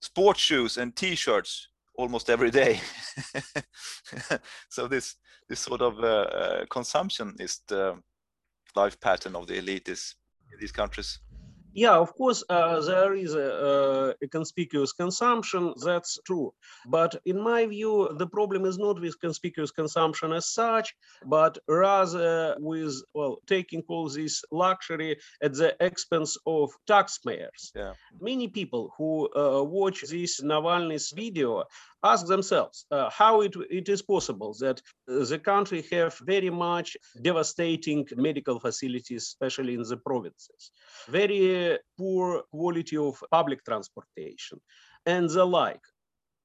sports 0.00 0.40
shoes 0.40 0.76
and 0.76 0.94
T-shirts 0.94 1.68
almost 1.96 2.28
every 2.28 2.50
day. 2.50 2.80
so 4.68 4.88
this 4.88 5.16
this 5.48 5.60
sort 5.60 5.80
of 5.80 5.98
uh, 6.00 6.06
uh, 6.06 6.64
consumption 6.70 7.34
is 7.38 7.60
the 7.68 7.96
life 8.76 8.98
pattern 9.00 9.36
of 9.36 9.46
the 9.46 9.60
elitists 9.60 10.14
in 10.52 10.58
these 10.58 10.72
countries. 10.72 11.20
Yeah, 11.74 11.96
of 11.96 12.14
course, 12.14 12.44
uh, 12.48 12.80
there 12.80 13.14
is 13.14 13.34
a, 13.34 14.14
a, 14.22 14.28
conspicuous 14.28 14.92
consumption. 14.92 15.74
That's 15.84 16.20
true. 16.24 16.54
But 16.86 17.20
in 17.24 17.40
my 17.40 17.66
view, 17.66 18.14
the 18.16 18.28
problem 18.28 18.64
is 18.64 18.78
not 18.78 19.00
with 19.00 19.20
conspicuous 19.20 19.72
consumption 19.72 20.32
as 20.32 20.46
such, 20.46 20.94
but 21.26 21.58
rather 21.66 22.56
with, 22.60 23.02
well, 23.12 23.38
taking 23.48 23.82
all 23.88 24.08
this 24.08 24.44
luxury 24.52 25.16
at 25.42 25.54
the 25.54 25.74
expense 25.80 26.36
of 26.46 26.70
taxpayers. 26.86 27.72
Yeah. 27.74 27.94
Many 28.20 28.46
people 28.46 28.94
who 28.96 29.28
uh, 29.34 29.62
watch 29.64 30.02
this 30.02 30.40
Navalny's 30.40 31.10
video 31.10 31.64
ask 32.04 32.26
themselves 32.26 32.86
uh, 32.90 33.08
how 33.10 33.40
it, 33.40 33.54
it 33.70 33.88
is 33.88 34.02
possible 34.02 34.54
that 34.60 34.80
uh, 35.08 35.24
the 35.24 35.38
country 35.38 35.84
have 35.90 36.14
very 36.18 36.50
much 36.50 36.96
devastating 37.22 38.06
medical 38.16 38.60
facilities, 38.60 39.22
especially 39.22 39.74
in 39.74 39.82
the 39.82 39.96
provinces, 39.96 40.70
very 41.08 41.78
poor 41.98 42.42
quality 42.50 42.96
of 42.96 43.22
public 43.30 43.64
transportation, 43.64 44.60
and 45.06 45.30
the 45.30 45.44
like. 45.44 45.80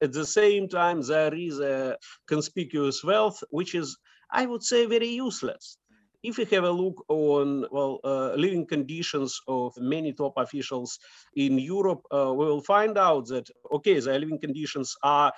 At 0.02 0.14
the 0.14 0.26
same 0.26 0.70
time, 0.70 1.02
there 1.02 1.36
is 1.36 1.60
a 1.60 1.98
conspicuous 2.28 3.04
wealth, 3.04 3.44
which 3.50 3.76
is, 3.76 3.98
I 4.32 4.46
would 4.46 4.64
say, 4.64 4.86
very 4.86 5.10
useless 5.10 5.78
if 6.24 6.38
we 6.38 6.46
have 6.46 6.64
a 6.64 6.72
look 6.72 7.04
on 7.08 7.66
well 7.72 8.00
uh, 8.04 8.34
living 8.36 8.66
conditions 8.66 9.40
of 9.48 9.74
many 9.78 10.14
top 10.14 10.34
officials 10.38 11.00
in 11.36 11.58
Europe, 11.58 12.02
uh, 12.12 12.34
we 12.34 12.46
will 12.46 12.62
find 12.62 12.98
out 12.98 13.28
that 13.28 13.50
okay, 13.72 14.00
the 14.00 14.20
living 14.20 14.40
conditions 14.40 14.96
are 15.04 15.32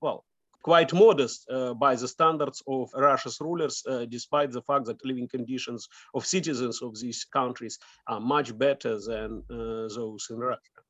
well 0.00 0.24
quite 0.62 0.92
modest 0.92 1.48
uh, 1.50 1.72
by 1.74 1.94
the 1.94 2.08
standards 2.08 2.62
of 2.66 2.90
Russia's 2.94 3.38
rulers, 3.40 3.82
uh, 3.88 4.04
despite 4.06 4.50
the 4.50 4.62
fact 4.62 4.84
that 4.86 5.04
living 5.04 5.28
conditions 5.28 5.88
of 6.14 6.26
citizens 6.26 6.82
of 6.82 6.98
these 7.00 7.24
countries 7.24 7.78
are 8.06 8.20
much 8.20 8.56
better 8.58 8.98
than 9.00 9.42
uh, 9.50 9.88
those 9.96 10.26
in 10.30 10.38
Russia. 10.38 10.80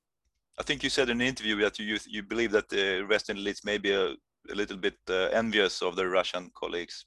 I 0.59 0.63
think 0.65 0.83
you 0.83 0.91
said 0.91 1.09
in 1.11 1.21
an 1.21 1.27
interview 1.27 1.57
that 1.61 1.79
you 1.79 1.99
you 2.07 2.23
believe 2.23 2.53
that 2.53 2.69
the 2.69 3.07
Western 3.09 3.37
elites 3.37 3.65
may 3.65 3.79
be 3.79 3.93
a, 3.93 4.07
a 4.53 4.55
little 4.55 4.77
bit 4.77 4.99
uh, 5.09 5.15
envious 5.43 5.83
of 5.83 5.95
their 5.97 6.11
Russian 6.11 6.51
colleagues. 6.55 7.07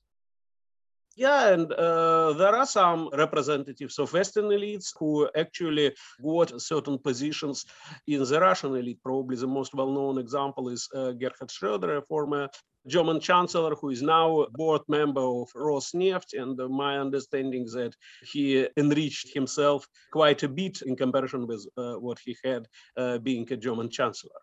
Yeah, 1.17 1.49
and 1.49 1.71
uh, 1.73 2.33
there 2.33 2.55
are 2.55 2.65
some 2.65 3.09
representatives 3.11 3.99
of 3.99 4.13
Western 4.13 4.45
elites 4.45 4.93
who 4.97 5.29
actually 5.35 5.93
got 6.23 6.61
certain 6.61 6.97
positions 6.97 7.65
in 8.07 8.23
the 8.23 8.39
Russian 8.39 8.75
elite. 8.75 8.99
Probably 9.03 9.35
the 9.35 9.47
most 9.47 9.73
well-known 9.73 10.17
example 10.19 10.69
is 10.69 10.87
uh, 10.95 11.11
Gerhard 11.11 11.49
Schröder, 11.49 11.97
a 11.97 12.01
former 12.01 12.47
German 12.87 13.19
chancellor 13.19 13.75
who 13.75 13.89
is 13.89 14.01
now 14.01 14.47
board 14.53 14.81
member 14.87 15.21
of 15.21 15.49
Rosneft. 15.53 16.33
And 16.33 16.59
uh, 16.59 16.69
my 16.69 16.97
understanding 16.97 17.65
is 17.65 17.73
that 17.73 17.93
he 18.23 18.67
enriched 18.77 19.33
himself 19.33 19.85
quite 20.13 20.43
a 20.43 20.47
bit 20.47 20.81
in 20.81 20.95
comparison 20.95 21.45
with 21.45 21.67
uh, 21.77 21.95
what 21.95 22.19
he 22.23 22.37
had 22.43 22.67
uh, 22.95 23.17
being 23.17 23.51
a 23.51 23.57
German 23.57 23.89
chancellor 23.89 24.39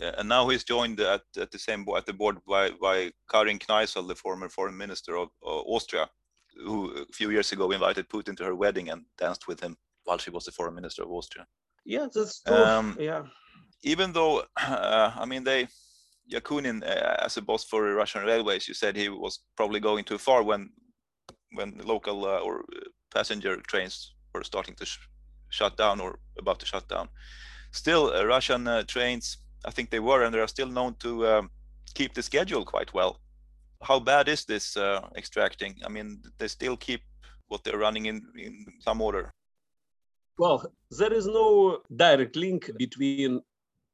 and 0.00 0.28
now 0.28 0.48
he's 0.48 0.64
joined 0.64 1.00
at, 1.00 1.22
at 1.36 1.50
the 1.50 1.58
same 1.58 1.84
at 1.96 2.06
the 2.06 2.12
board 2.12 2.38
by 2.46 2.70
by 2.70 3.12
Karin 3.30 3.58
Kneißl, 3.58 4.08
the 4.08 4.14
former 4.14 4.48
foreign 4.48 4.76
minister 4.76 5.16
of 5.16 5.28
uh, 5.44 5.60
Austria, 5.74 6.08
who 6.64 6.92
a 6.92 7.12
few 7.12 7.30
years 7.30 7.52
ago 7.52 7.70
invited 7.70 8.08
Putin 8.08 8.36
to 8.36 8.44
her 8.44 8.54
wedding 8.54 8.90
and 8.90 9.04
danced 9.18 9.46
with 9.48 9.60
him 9.60 9.76
while 10.04 10.18
she 10.18 10.30
was 10.30 10.44
the 10.44 10.52
foreign 10.52 10.74
minister 10.74 11.02
of 11.02 11.10
Austria. 11.10 11.46
Yeah, 11.84 12.06
that's 12.14 12.42
true. 12.42 12.56
Um, 12.56 12.96
yeah. 12.98 13.24
Even 13.82 14.12
though, 14.12 14.44
uh, 14.56 15.12
I 15.14 15.24
mean, 15.26 15.44
they 15.44 15.68
Yakunin 16.32 16.82
uh, 16.82 17.16
as 17.24 17.36
a 17.36 17.42
boss 17.42 17.64
for 17.64 17.94
Russian 17.94 18.24
Railways, 18.24 18.68
you 18.68 18.74
said 18.74 18.96
he 18.96 19.08
was 19.08 19.40
probably 19.56 19.80
going 19.80 20.04
too 20.04 20.18
far 20.18 20.42
when 20.42 20.70
when 21.54 21.80
local 21.84 22.24
uh, 22.24 22.38
or 22.38 22.64
passenger 23.12 23.56
trains 23.68 24.14
were 24.34 24.44
starting 24.44 24.74
to 24.76 24.86
sh 24.86 24.98
shut 25.50 25.76
down 25.76 26.00
or 26.00 26.18
about 26.38 26.58
to 26.60 26.66
shut 26.66 26.88
down. 26.88 27.08
Still, 27.72 28.12
uh, 28.12 28.24
Russian 28.24 28.66
uh, 28.66 28.82
trains 28.84 29.36
I 29.64 29.70
think 29.70 29.90
they 29.90 30.00
were, 30.00 30.22
and 30.22 30.34
they 30.34 30.40
are 30.40 30.48
still 30.48 30.68
known 30.68 30.94
to 31.00 31.26
um, 31.26 31.50
keep 31.94 32.14
the 32.14 32.22
schedule 32.22 32.64
quite 32.64 32.92
well. 32.94 33.20
How 33.82 33.98
bad 34.00 34.28
is 34.28 34.44
this 34.44 34.76
uh, 34.76 35.08
extracting? 35.16 35.76
I 35.84 35.88
mean, 35.88 36.22
they 36.38 36.48
still 36.48 36.76
keep 36.76 37.02
what 37.48 37.64
they're 37.64 37.78
running 37.78 38.06
in, 38.06 38.22
in 38.38 38.64
some 38.80 39.00
order. 39.00 39.30
Well, 40.38 40.64
there 40.90 41.12
is 41.12 41.26
no 41.26 41.80
direct 41.94 42.36
link 42.36 42.70
between 42.78 43.40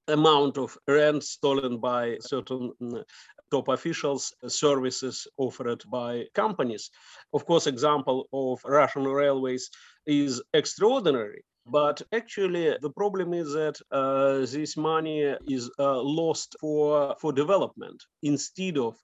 amount 0.06 0.56
of 0.58 0.76
rent 0.86 1.24
stolen 1.24 1.78
by 1.78 2.16
certain 2.20 2.72
mm, 2.80 3.02
top 3.50 3.68
officials, 3.68 4.32
services 4.46 5.26
offered 5.36 5.82
by 5.90 6.24
companies. 6.34 6.90
Of 7.32 7.46
course, 7.46 7.66
example 7.66 8.28
of 8.32 8.60
Russian 8.64 9.04
railways 9.04 9.70
is 10.06 10.42
extraordinary 10.54 11.44
but 11.70 12.02
actually, 12.12 12.76
the 12.80 12.90
problem 12.90 13.34
is 13.34 13.52
that 13.52 13.80
uh, 13.90 14.38
this 14.40 14.76
money 14.76 15.34
is 15.48 15.70
uh, 15.78 16.00
lost 16.00 16.56
for 16.60 17.16
for 17.20 17.32
development 17.32 18.02
instead 18.22 18.78
of 18.78 18.96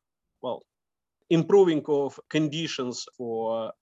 well 0.42 0.62
improving 1.30 1.82
of 1.88 2.18
conditions 2.28 3.06
for 3.16 3.72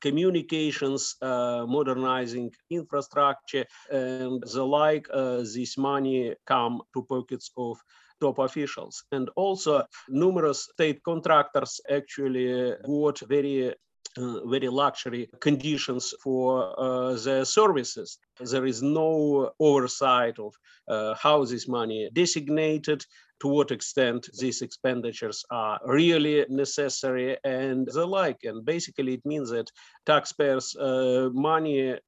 communications, 0.00 1.16
uh, 1.22 1.64
modernizing 1.66 2.50
infrastructure, 2.70 3.64
and 3.90 4.42
the 4.52 4.64
like. 4.64 5.06
Uh, 5.12 5.38
this 5.38 5.78
money 5.78 6.34
come 6.46 6.82
to 6.94 7.02
pockets 7.02 7.50
of 7.56 7.78
top 8.20 8.38
officials. 8.38 9.04
And 9.12 9.30
also 9.36 9.84
numerous 10.08 10.68
state 10.72 11.02
contractors 11.02 11.80
actually 11.90 12.74
got 12.86 13.20
very 13.28 13.74
very 14.16 14.68
luxury 14.68 15.28
conditions 15.40 16.14
for 16.22 16.78
uh, 16.78 17.12
the 17.14 17.44
services. 17.44 18.18
There 18.40 18.66
is 18.66 18.82
no 18.82 19.52
oversight 19.58 20.38
of 20.38 20.54
uh, 20.88 21.14
how 21.14 21.44
this 21.44 21.68
money 21.68 22.10
designated, 22.12 23.04
to 23.40 23.48
what 23.48 23.70
extent 23.70 24.28
these 24.38 24.62
expenditures 24.62 25.44
are 25.50 25.78
really 25.84 26.46
necessary 26.48 27.36
and 27.44 27.86
the 27.86 28.06
like. 28.06 28.44
And 28.44 28.64
basically 28.64 29.14
it 29.14 29.26
means 29.26 29.50
that 29.50 29.70
taxpayers' 30.06 30.74
uh, 30.76 31.28
money, 31.32 31.98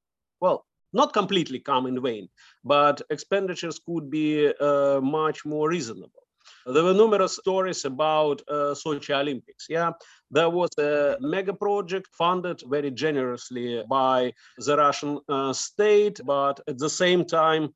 well, 0.41 0.65
not 0.91 1.13
completely 1.13 1.59
come 1.59 1.85
in 1.85 2.01
vain, 2.01 2.29
but 2.63 3.01
expenditures 3.11 3.79
could 3.85 4.09
be 4.09 4.51
uh, 4.59 4.99
much 5.01 5.45
more 5.45 5.69
reasonable. 5.69 6.23
There 6.65 6.83
were 6.83 6.93
numerous 6.93 7.35
stories 7.35 7.85
about 7.85 8.41
uh, 8.47 8.73
Sochi 8.73 9.13
Olympics. 9.13 9.65
Yeah, 9.69 9.91
there 10.31 10.49
was 10.49 10.69
a 10.77 11.17
mega 11.19 11.53
project 11.53 12.09
funded 12.17 12.61
very 12.67 12.91
generously 12.91 13.83
by 13.89 14.33
the 14.57 14.77
Russian 14.77 15.19
uh, 15.27 15.53
state, 15.53 16.19
but 16.25 16.59
at 16.67 16.77
the 16.77 16.89
same 16.89 17.25
time, 17.25 17.73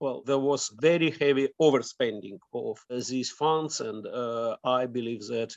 well, 0.00 0.22
there 0.26 0.38
was 0.38 0.70
very 0.80 1.10
heavy 1.10 1.48
overspending 1.60 2.38
of 2.52 2.78
these 3.08 3.30
funds, 3.30 3.80
and 3.80 4.06
uh, 4.06 4.56
I 4.64 4.86
believe 4.86 5.26
that 5.28 5.56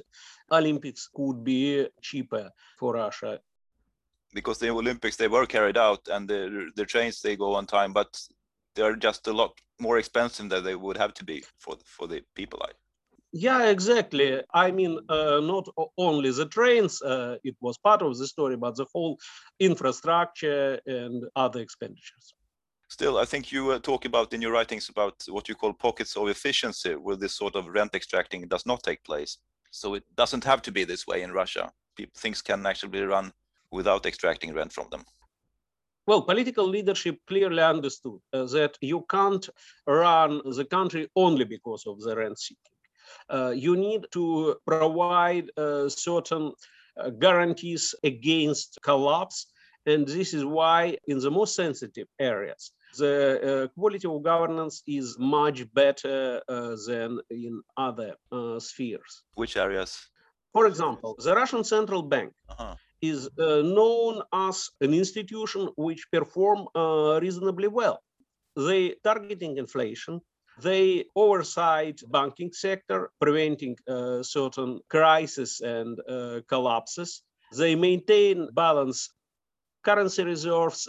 Olympics 0.51 1.09
could 1.13 1.43
be 1.43 1.87
cheaper 2.01 2.51
for 2.77 2.93
Russia. 2.93 3.39
Because 4.33 4.59
the 4.59 4.69
Olympics 4.69 5.17
they 5.17 5.27
were 5.27 5.45
carried 5.45 5.77
out 5.77 6.07
and 6.07 6.29
the 6.29 6.69
the 6.75 6.85
trains 6.85 7.21
they 7.21 7.35
go 7.35 7.55
on 7.55 7.65
time, 7.65 7.93
but 7.93 8.21
they're 8.79 8.95
just 8.95 9.27
a 9.27 9.33
lot 9.33 9.51
more 9.79 9.97
expensive 9.97 10.49
than 10.49 10.63
they 10.63 10.75
would 10.75 10.97
have 10.97 11.13
to 11.15 11.25
be 11.25 11.43
for 11.57 11.75
for 11.85 12.07
the 12.07 12.23
people. 12.33 12.59
I 12.63 12.71
yeah, 13.31 13.69
exactly. 13.69 14.41
I 14.53 14.71
mean, 14.71 14.97
uh, 15.07 15.39
not 15.39 15.67
only 15.97 16.31
the 16.31 16.47
trains, 16.47 16.99
uh, 17.01 17.35
it 17.43 17.55
was 17.61 17.77
part 17.77 18.01
of 18.01 18.17
the 18.17 18.27
story, 18.27 18.57
but 18.57 18.75
the 18.75 18.87
whole 18.91 19.19
infrastructure 19.59 20.79
and 20.87 21.25
other 21.35 21.59
expenditures. 21.59 22.33
Still, 22.87 23.19
I 23.19 23.25
think 23.25 23.51
you 23.51 23.69
uh, 23.69 23.79
talk 23.79 24.05
about 24.05 24.33
in 24.33 24.41
your 24.41 24.53
writings 24.53 24.89
about 24.89 25.13
what 25.27 25.47
you 25.47 25.53
call 25.53 25.73
pockets 25.73 26.17
of 26.17 26.27
efficiency, 26.27 26.95
where 26.95 27.15
this 27.15 27.35
sort 27.35 27.55
of 27.55 27.67
rent 27.67 27.93
extracting 27.93 28.47
does 28.47 28.65
not 28.65 28.81
take 28.81 29.03
place. 29.03 29.37
So 29.69 29.93
it 29.93 30.03
doesn't 30.17 30.43
have 30.45 30.63
to 30.63 30.71
be 30.71 30.83
this 30.83 31.05
way 31.05 31.21
in 31.21 31.31
Russia. 31.31 31.71
People, 31.95 32.13
things 32.17 32.41
can 32.41 32.65
actually 32.65 32.89
be 32.89 33.03
run 33.03 33.31
without 33.71 34.07
extracting 34.07 34.55
rent 34.55 34.73
from 34.73 34.87
them. 34.89 35.03
Well, 36.07 36.21
political 36.21 36.67
leadership 36.67 37.19
clearly 37.27 37.61
understood 37.61 38.19
uh, 38.33 38.45
that 38.45 38.77
you 38.81 39.05
can't 39.09 39.47
run 39.85 40.41
the 40.45 40.65
country 40.65 41.07
only 41.15 41.45
because 41.45 41.85
of 41.85 42.01
the 42.01 42.15
rent 42.15 42.39
seeking. 42.39 42.73
Uh, 43.29 43.53
you 43.55 43.75
need 43.75 44.05
to 44.11 44.55
provide 44.65 45.49
uh, 45.57 45.87
certain 45.89 46.51
uh, 46.97 47.09
guarantees 47.09 47.93
against 48.03 48.79
collapse. 48.83 49.47
And 49.85 50.07
this 50.07 50.33
is 50.33 50.45
why, 50.45 50.97
in 51.07 51.19
the 51.19 51.31
most 51.31 51.55
sensitive 51.55 52.07
areas, 52.19 52.71
the 52.97 53.15
uh, 53.15 53.79
quality 53.79 54.07
of 54.07 54.23
governance 54.23 54.81
is 54.87 55.15
much 55.19 55.71
better 55.73 56.41
uh, 56.47 56.75
than 56.87 57.19
in 57.29 57.61
other 57.77 58.15
spheres. 58.59 59.23
Which 59.35 59.57
areas? 59.57 60.09
For 60.53 60.65
example, 60.67 61.15
the 61.23 61.35
Russian 61.35 61.63
Central 61.63 62.01
Bank 62.01 62.33
-huh 62.49 62.75
is 63.01 63.29
uh, 63.39 63.61
known 63.61 64.21
as 64.33 64.69
an 64.81 64.93
institution 64.93 65.69
which 65.77 66.07
perform 66.11 66.67
uh, 66.75 67.19
reasonably 67.21 67.67
well. 67.67 68.01
They 68.55 68.95
targeting 69.03 69.57
inflation, 69.57 70.21
they 70.61 71.05
oversight 71.15 72.01
banking 72.11 72.51
sector, 72.53 73.11
preventing 73.21 73.77
uh, 73.87 74.23
certain 74.23 74.79
crises 74.89 75.61
and 75.61 75.99
uh, 76.09 76.41
collapses. 76.49 77.21
They 77.57 77.75
maintain 77.75 78.49
balance 78.53 79.09
currency 79.83 80.23
reserves 80.23 80.87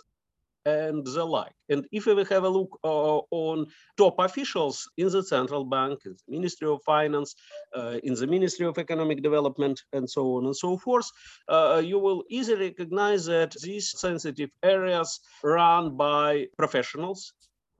and 0.64 1.04
the 1.06 1.24
like. 1.24 1.54
And 1.68 1.86
if 1.92 2.06
we 2.06 2.24
have 2.24 2.44
a 2.44 2.48
look 2.48 2.78
uh, 2.84 3.20
on 3.30 3.66
top 3.96 4.16
officials 4.18 4.88
in 4.96 5.08
the 5.08 5.22
central 5.22 5.64
bank, 5.64 6.00
in 6.04 6.12
the 6.12 6.32
Ministry 6.36 6.68
of 6.68 6.82
Finance, 6.84 7.34
uh, 7.76 7.98
in 8.02 8.14
the 8.14 8.26
Ministry 8.26 8.66
of 8.66 8.78
Economic 8.78 9.22
Development, 9.22 9.80
and 9.92 10.08
so 10.08 10.36
on 10.36 10.46
and 10.46 10.56
so 10.56 10.76
forth, 10.76 11.08
uh, 11.48 11.80
you 11.84 11.98
will 11.98 12.24
easily 12.28 12.68
recognize 12.68 13.24
that 13.26 13.54
these 13.62 13.98
sensitive 13.98 14.50
areas 14.62 15.20
run 15.42 15.96
by 15.96 16.46
professionals 16.58 17.32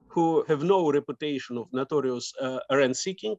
who 0.07 0.43
have 0.47 0.63
no 0.63 0.91
reputation 0.91 1.57
of 1.57 1.67
notorious 1.71 2.33
uh, 2.41 2.59
rent 2.71 2.97
seeking 2.97 3.35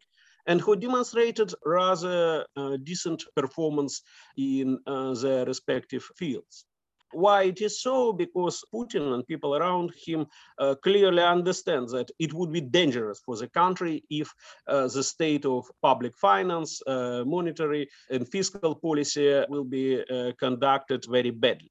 and 0.47 0.61
who 0.61 0.75
demonstrated 0.75 1.53
rather 1.65 2.45
uh, 2.57 2.77
decent 2.83 3.23
performance 3.37 4.03
in 4.37 4.79
uh, 4.87 5.15
their 5.15 5.45
respective 5.45 6.03
fields. 6.17 6.65
Why 7.13 7.43
it 7.45 7.61
is 7.61 7.83
so? 7.83 8.13
Because 8.13 8.65
Putin 8.73 9.13
and 9.15 9.27
people 9.27 9.55
around 9.55 9.93
him 10.07 10.27
uh, 10.59 10.75
clearly 10.83 11.23
understand 11.23 11.89
that 11.91 12.11
it 12.19 12.33
would 12.33 12.51
be 12.51 12.61
dangerous 12.63 13.21
for 13.25 13.37
the 13.37 13.49
country 13.49 14.03
if 14.09 14.33
uh, 14.67 14.89
the 14.89 15.03
state 15.03 15.45
of 15.45 15.71
public 15.83 16.17
finance, 16.17 16.81
uh, 16.87 17.23
monetary 17.27 17.89
and 18.11 18.27
fiscal 18.29 18.75
policy 18.75 19.45
will 19.49 19.65
be 19.65 20.03
uh, 20.03 20.33
conducted 20.39 21.05
very 21.09 21.31
badly. 21.31 21.71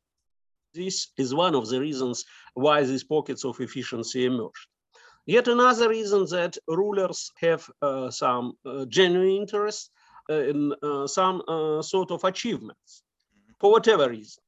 This 0.74 1.08
is 1.18 1.34
one 1.34 1.56
of 1.56 1.68
the 1.70 1.80
reasons 1.80 2.24
why 2.54 2.84
these 2.84 3.04
pockets 3.04 3.44
of 3.44 3.60
efficiency 3.60 4.26
emerged. 4.26 4.68
Yet 5.26 5.48
another 5.48 5.90
reason 5.90 6.26
that 6.32 6.58
rulers 6.68 7.32
have 7.40 7.68
uh, 7.82 8.10
some 8.12 8.54
uh, 8.66 8.86
genuine 8.86 9.42
interest 9.42 9.90
in 10.30 10.74
some 11.08 11.42
sort 11.82 12.10
of 12.10 12.24
achievements, 12.24 13.04
for 13.60 13.70
whatever 13.70 14.08
reason. 14.08 14.42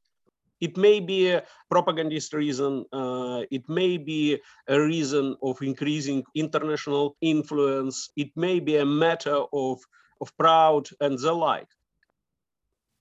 It 0.63 0.77
may 0.77 1.01
be 1.01 1.29
a 1.29 1.43
propagandist 1.69 2.33
reason. 2.33 2.85
Uh, 2.93 3.41
it 3.51 3.67
may 3.67 3.97
be 3.97 4.39
a 4.69 4.79
reason 4.79 5.35
of 5.41 5.61
increasing 5.61 6.23
international 6.35 7.17
influence. 7.19 8.09
It 8.15 8.31
may 8.37 8.61
be 8.61 8.77
a 8.77 8.85
matter 8.85 9.39
of, 9.51 9.81
of 10.21 10.37
proud 10.37 10.87
and 11.01 11.19
the 11.19 11.33
like. 11.33 11.67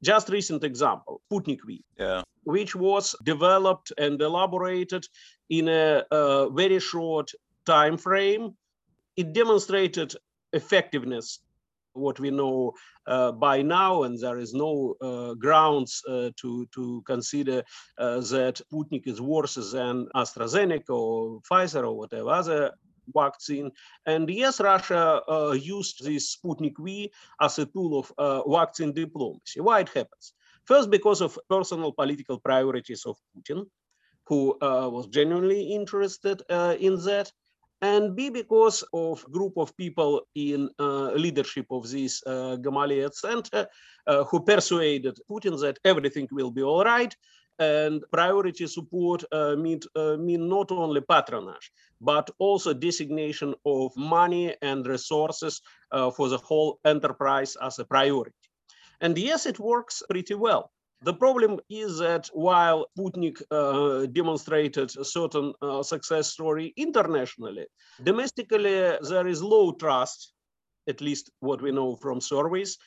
Just 0.03 0.29
recent 0.29 0.65
example, 0.65 1.23
Sputnik 1.31 1.61
V, 1.65 1.85
yeah. 1.97 2.23
which 2.43 2.75
was 2.75 3.15
developed 3.23 3.93
and 3.97 4.21
elaborated 4.21 5.07
in 5.49 5.69
a, 5.69 6.03
a 6.11 6.51
very 6.51 6.81
short 6.81 7.31
time 7.65 7.97
frame. 7.97 8.57
It 9.17 9.33
demonstrated 9.33 10.17
effectiveness 10.53 11.39
what 11.95 12.21
we 12.21 12.31
know 12.31 12.73
uh, 13.07 13.33
by 13.33 13.63
now, 13.63 14.05
and 14.05 14.19
there 14.19 14.39
is 14.39 14.55
no 14.55 14.95
uh, 15.01 15.35
grounds 15.35 16.03
uh, 16.09 16.31
to 16.37 16.67
to 16.75 17.03
consider 17.07 17.63
uh, 17.99 18.21
that 18.21 18.61
Sputnik 18.73 19.07
is 19.07 19.21
worse 19.21 19.55
than 19.73 20.09
AstraZeneca 20.15 20.91
or 20.91 21.41
Pfizer 21.43 21.83
or 21.85 21.97
whatever 21.97 22.31
other 22.31 22.73
vaccine. 23.15 23.71
And 24.07 24.29
yes, 24.31 24.61
Russia 24.61 25.21
uh, 25.29 25.53
used 25.53 26.05
this 26.05 26.37
Sputnik 26.37 26.75
V 26.79 27.13
as 27.41 27.59
a 27.59 27.67
tool 27.67 27.99
of 27.99 28.13
uh, 28.19 28.49
vaccine 28.49 28.93
diplomacy. 28.93 29.61
Why 29.61 29.81
it 29.81 29.89
happens? 29.89 30.35
First, 30.65 30.91
because 30.91 31.21
of 31.21 31.39
personal 31.49 31.93
political 31.93 32.39
priorities 32.39 33.05
of 33.05 33.17
Putin, 33.37 33.67
who 34.27 34.57
was 34.61 35.09
genuinely 35.09 35.75
interested 35.75 36.43
in 36.79 36.95
that 37.05 37.33
and 37.83 38.15
B, 38.17 38.31
because 38.31 38.85
of 38.95 39.25
group 39.31 39.59
of 39.59 39.77
people 39.77 40.23
in 40.35 40.71
uh, 40.79 41.13
leadership 41.13 41.67
of 41.71 41.91
this 41.91 42.23
uh, 42.27 42.57
Gamaleya 42.61 43.13
Center 43.13 43.67
uh, 44.07 44.25
who 44.25 44.41
persuaded 44.41 45.19
Putin 45.29 45.61
that 45.61 45.79
everything 45.85 46.29
will 46.31 46.51
be 46.51 46.63
all 46.63 46.85
right 46.85 47.15
and 47.59 48.03
priority 48.11 48.67
support 48.67 49.23
uh, 49.33 49.55
mean, 49.57 49.81
uh, 49.95 50.17
mean 50.17 50.49
not 50.49 50.73
only 50.73 51.01
patronage, 51.01 51.71
but 52.01 52.31
also 52.39 52.73
designation 52.73 53.55
of 53.65 53.93
money 53.97 54.55
and 54.63 54.87
resources 54.87 55.61
uh, 55.93 56.11
for 56.11 56.29
the 56.29 56.39
whole 56.39 56.81
enterprise 56.85 57.57
as 57.63 57.79
a 57.79 57.85
priority. 57.85 58.35
And 59.01 59.17
yes, 59.19 59.47
it 59.47 59.59
works 59.59 60.03
pretty 60.09 60.35
well. 60.35 60.72
The 61.05 61.15
problem 61.15 61.59
is 61.69 61.99
that 61.99 62.29
while 62.33 62.87
Sputnik 62.97 63.43
uh, 63.51 64.07
demonstrated 64.07 64.97
a 64.97 65.05
certain 65.05 65.53
uh, 65.61 65.83
success 65.83 66.29
story 66.29 66.73
internationally, 66.77 67.67
domestically 68.05 68.97
there 69.09 69.27
is 69.27 69.43
low 69.43 69.73
trust, 69.73 70.33
at 70.89 71.01
least 71.01 71.31
what 71.41 71.61
we 71.61 71.73
know 71.73 71.97
from 71.97 72.21
surveys, 72.21 72.79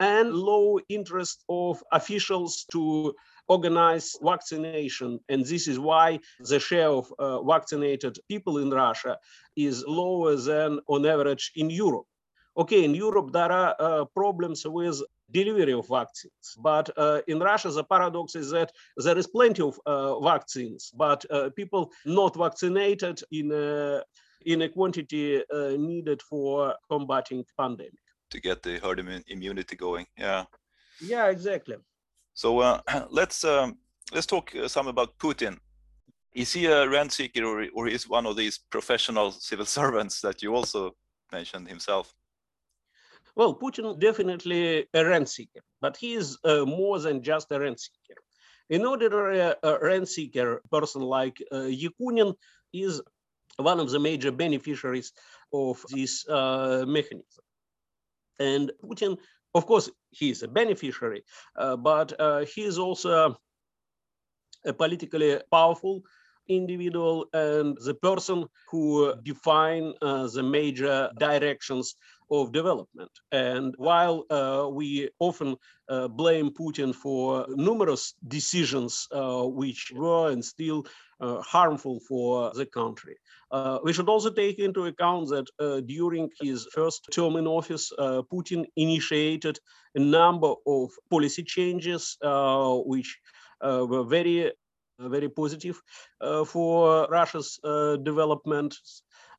and 0.00 0.34
low 0.34 0.80
interest 0.90 1.44
of 1.48 1.82
officials 1.92 2.66
to 2.72 3.14
organize 3.48 4.16
vaccination. 4.22 5.18
And 5.30 5.44
this 5.44 5.66
is 5.66 5.78
why 5.78 6.20
the 6.40 6.60
share 6.60 6.90
of 6.90 7.10
uh, 7.18 7.42
vaccinated 7.42 8.18
people 8.28 8.58
in 8.58 8.70
Russia 8.70 9.16
is 9.56 9.82
lower 9.86 10.36
than 10.36 10.80
on 10.88 11.06
average 11.06 11.52
in 11.56 11.70
Europe. 11.70 12.06
Okay, 12.54 12.84
in 12.84 12.94
Europe, 12.94 13.32
there 13.32 13.50
are 13.50 13.74
uh, 13.78 14.04
problems 14.14 14.66
with 14.66 15.00
delivery 15.32 15.72
of 15.72 15.88
vaccines. 15.88 16.56
But 16.58 16.90
uh, 16.96 17.20
in 17.26 17.40
Russia, 17.40 17.70
the 17.70 17.84
paradox 17.84 18.34
is 18.34 18.50
that 18.50 18.72
there 18.96 19.18
is 19.18 19.26
plenty 19.26 19.62
of 19.62 19.78
uh, 19.86 20.20
vaccines, 20.20 20.90
but 20.94 21.24
uh, 21.30 21.50
people 21.56 21.90
not 22.04 22.36
vaccinated 22.36 23.22
in 23.30 23.50
a, 23.52 24.02
in 24.44 24.62
a 24.62 24.68
quantity 24.68 25.42
uh, 25.52 25.76
needed 25.78 26.22
for 26.22 26.74
combating 26.90 27.44
pandemic. 27.58 27.92
To 28.30 28.40
get 28.40 28.62
the 28.62 28.78
herd 28.78 28.98
immunity 29.28 29.76
going, 29.76 30.06
yeah. 30.16 30.44
Yeah, 31.00 31.26
exactly. 31.28 31.76
So 32.34 32.60
uh, 32.60 32.80
let's 33.10 33.44
um, 33.44 33.78
let's 34.12 34.26
talk 34.26 34.54
uh, 34.54 34.68
some 34.68 34.88
about 34.88 35.18
Putin. 35.18 35.58
Is 36.34 36.52
he 36.52 36.66
a 36.66 36.88
rent 36.88 37.12
seeker, 37.12 37.44
or, 37.44 37.66
or 37.74 37.88
is 37.88 38.08
one 38.08 38.26
of 38.26 38.36
these 38.36 38.58
professional 38.70 39.32
civil 39.32 39.66
servants 39.78 40.20
that 40.22 40.42
you 40.42 40.54
also 40.54 40.92
mentioned 41.30 41.68
himself? 41.68 42.14
Well, 43.34 43.54
Putin 43.54 43.98
definitely 43.98 44.86
a 44.92 45.04
rent 45.04 45.28
seeker, 45.28 45.60
but 45.80 45.96
he 45.96 46.14
is 46.14 46.38
uh, 46.44 46.64
more 46.66 46.98
than 46.98 47.22
just 47.22 47.50
a 47.50 47.58
rent 47.58 47.80
seeker. 47.80 48.20
In 48.68 48.84
order 48.84 49.30
a, 49.30 49.56
a 49.62 49.78
rent 49.80 50.08
seeker 50.08 50.60
person 50.70 51.02
like 51.02 51.42
uh, 51.50 51.68
Yakunin 51.68 52.34
is 52.72 53.00
one 53.56 53.80
of 53.80 53.90
the 53.90 53.98
major 53.98 54.30
beneficiaries 54.30 55.12
of 55.52 55.84
this 55.90 56.28
uh, 56.28 56.84
mechanism. 56.86 57.44
And 58.38 58.72
Putin, 58.84 59.18
of 59.54 59.66
course, 59.66 59.90
he 60.10 60.30
is 60.30 60.42
a 60.42 60.48
beneficiary, 60.48 61.24
uh, 61.56 61.76
but 61.76 62.18
uh, 62.20 62.44
he 62.44 62.62
is 62.64 62.78
also 62.78 63.36
a 64.64 64.72
politically 64.72 65.40
powerful 65.50 66.02
individual 66.48 67.26
and 67.32 67.76
the 67.84 67.94
person 67.94 68.46
who 68.70 69.14
define 69.22 69.92
uh, 70.02 70.26
the 70.28 70.42
major 70.42 71.10
directions 71.18 71.94
of 72.30 72.52
development. 72.52 73.10
And 73.30 73.74
while 73.76 74.24
uh, 74.30 74.68
we 74.70 75.10
often 75.18 75.56
uh, 75.88 76.08
blame 76.08 76.50
Putin 76.50 76.94
for 76.94 77.46
numerous 77.48 78.14
decisions 78.28 79.06
uh, 79.12 79.42
which 79.42 79.92
were 79.94 80.30
and 80.30 80.44
still 80.44 80.86
uh, 81.20 81.40
harmful 81.40 82.00
for 82.08 82.52
the 82.54 82.66
country, 82.66 83.16
uh, 83.50 83.78
we 83.84 83.92
should 83.92 84.08
also 84.08 84.30
take 84.30 84.58
into 84.58 84.86
account 84.86 85.28
that 85.28 85.46
during 85.86 86.30
his 86.40 86.66
first 86.74 87.08
term 87.12 87.36
in 87.36 87.46
office, 87.46 87.92
Putin 88.32 88.64
initiated 88.76 89.58
a 89.94 90.00
number 90.00 90.54
of 90.66 90.90
policy 91.10 91.42
changes 91.42 92.16
which 92.86 93.18
were 93.60 94.04
very 94.04 94.52
very 94.98 95.28
positive 95.28 95.80
uh, 96.20 96.44
for 96.44 97.06
Russia's 97.10 97.58
uh, 97.64 97.96
development. 97.96 98.74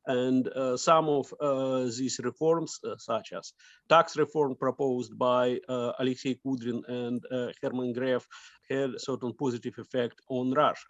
And 0.06 0.48
uh, 0.48 0.76
some 0.76 1.08
of 1.08 1.32
uh, 1.40 1.84
these 1.84 2.20
reforms, 2.22 2.78
uh, 2.84 2.96
such 2.98 3.32
as 3.32 3.52
tax 3.88 4.16
reform 4.16 4.54
proposed 4.54 5.18
by 5.18 5.58
uh, 5.68 5.92
Alexei 5.98 6.38
Kudrin 6.44 6.82
and 6.88 7.22
uh, 7.30 7.48
Herman 7.62 7.94
Gref, 7.94 8.24
had 8.68 8.90
a 8.90 8.98
certain 8.98 9.32
positive 9.34 9.74
effect 9.78 10.20
on 10.28 10.52
Russia. 10.52 10.86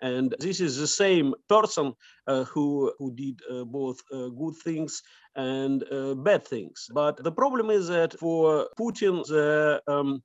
And 0.00 0.34
this 0.38 0.60
is 0.60 0.76
the 0.76 0.86
same 0.86 1.34
person 1.48 1.94
uh, 2.26 2.44
who, 2.44 2.92
who 2.98 3.14
did 3.14 3.40
both 3.66 4.00
good 4.10 4.56
things 4.62 5.02
and 5.36 5.84
bad 6.24 6.46
things. 6.46 6.88
But 6.92 7.22
the 7.22 7.32
problem 7.32 7.70
is 7.70 7.88
that 7.88 8.18
for 8.18 8.68
Putin, 8.78 9.24
the 9.26 9.80
um, 9.86 10.22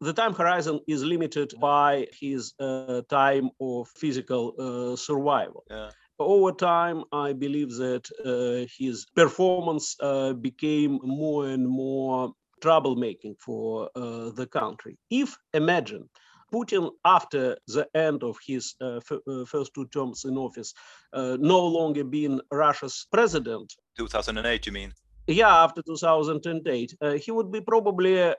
the 0.00 0.12
time 0.12 0.32
horizon 0.32 0.80
is 0.86 1.02
limited 1.02 1.52
by 1.60 2.06
his 2.12 2.54
uh, 2.60 3.02
time 3.08 3.50
of 3.60 3.88
physical 3.88 4.54
uh, 4.58 4.96
survival. 4.96 5.64
Yeah. 5.70 5.90
Over 6.18 6.52
time, 6.52 7.04
I 7.12 7.32
believe 7.32 7.70
that 7.76 8.08
uh, 8.24 8.66
his 8.76 9.06
performance 9.14 9.94
uh, 10.00 10.32
became 10.32 10.98
more 11.02 11.46
and 11.46 11.68
more 11.68 12.32
troublemaking 12.60 13.36
for 13.38 13.88
uh, 13.94 14.30
the 14.30 14.46
country. 14.46 14.98
If 15.10 15.36
imagine 15.54 16.08
Putin, 16.52 16.90
after 17.04 17.56
the 17.68 17.86
end 17.94 18.24
of 18.24 18.36
his 18.44 18.74
uh, 18.80 19.00
first 19.46 19.74
two 19.74 19.86
terms 19.88 20.24
in 20.24 20.36
office, 20.36 20.72
no 21.14 21.66
longer 21.66 22.04
being 22.04 22.40
Russia's 22.50 23.06
president. 23.12 23.74
2008, 23.96 24.66
you 24.66 24.72
mean? 24.72 24.92
Yeah, 25.26 25.62
after 25.62 25.82
2008, 25.82 26.94
he 27.20 27.30
would 27.30 27.52
be 27.52 27.60
probably 27.60 28.34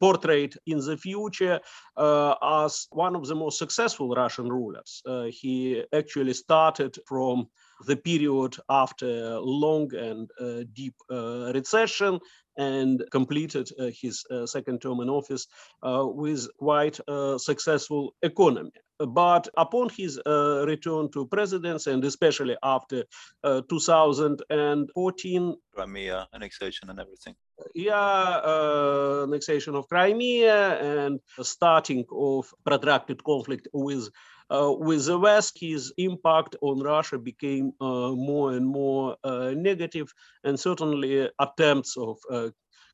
portrayed 0.00 0.54
in 0.66 0.78
the 0.78 0.96
future 0.96 1.60
uh, 1.96 2.34
as 2.64 2.86
one 2.90 3.16
of 3.16 3.26
the 3.26 3.34
most 3.34 3.58
successful 3.58 4.14
Russian 4.14 4.48
rulers. 4.48 5.02
Uh, 5.06 5.24
he 5.24 5.82
actually 5.92 6.34
started 6.34 6.96
from 7.06 7.48
the 7.86 7.96
period 7.96 8.56
after 8.68 9.38
long 9.38 9.94
and 9.94 10.30
uh, 10.40 10.64
deep 10.72 10.94
uh, 11.10 11.52
recession 11.54 12.18
and 12.56 13.04
completed 13.12 13.68
uh, 13.78 13.90
his 14.00 14.24
uh, 14.30 14.46
second 14.46 14.80
term 14.80 15.00
in 15.00 15.08
office 15.08 15.46
with 15.82 16.48
quite 16.58 16.98
a 17.08 17.38
successful 17.38 18.14
economy. 18.22 18.72
But 18.98 19.48
upon 19.56 19.90
his 19.90 20.20
return 20.26 21.08
to 21.12 21.26
presidency, 21.26 21.92
and 21.92 22.04
especially 22.04 22.56
after 22.62 23.04
2014, 23.44 25.56
Crimea 25.74 26.28
annexation 26.34 26.90
and 26.90 26.98
everything. 26.98 27.36
Yeah, 27.74 27.94
uh, 27.94 29.24
annexation 29.26 29.74
of 29.74 29.88
Crimea 29.88 30.78
and 30.80 31.20
starting 31.40 32.04
of 32.10 32.52
protracted 32.64 33.22
conflict 33.24 33.68
with 33.72 34.10
uh, 34.50 34.72
with 34.78 35.04
the 35.04 35.18
West, 35.18 35.58
his 35.60 35.92
impact 35.98 36.56
on 36.62 36.80
Russia 36.80 37.18
became 37.18 37.72
uh, 37.80 38.12
more 38.12 38.52
and 38.52 38.66
more 38.66 39.16
uh, 39.22 39.52
negative, 39.54 40.12
and 40.42 40.58
certainly 40.58 41.28
attempts 41.38 41.96
of 41.96 42.18
uh, 42.30 42.48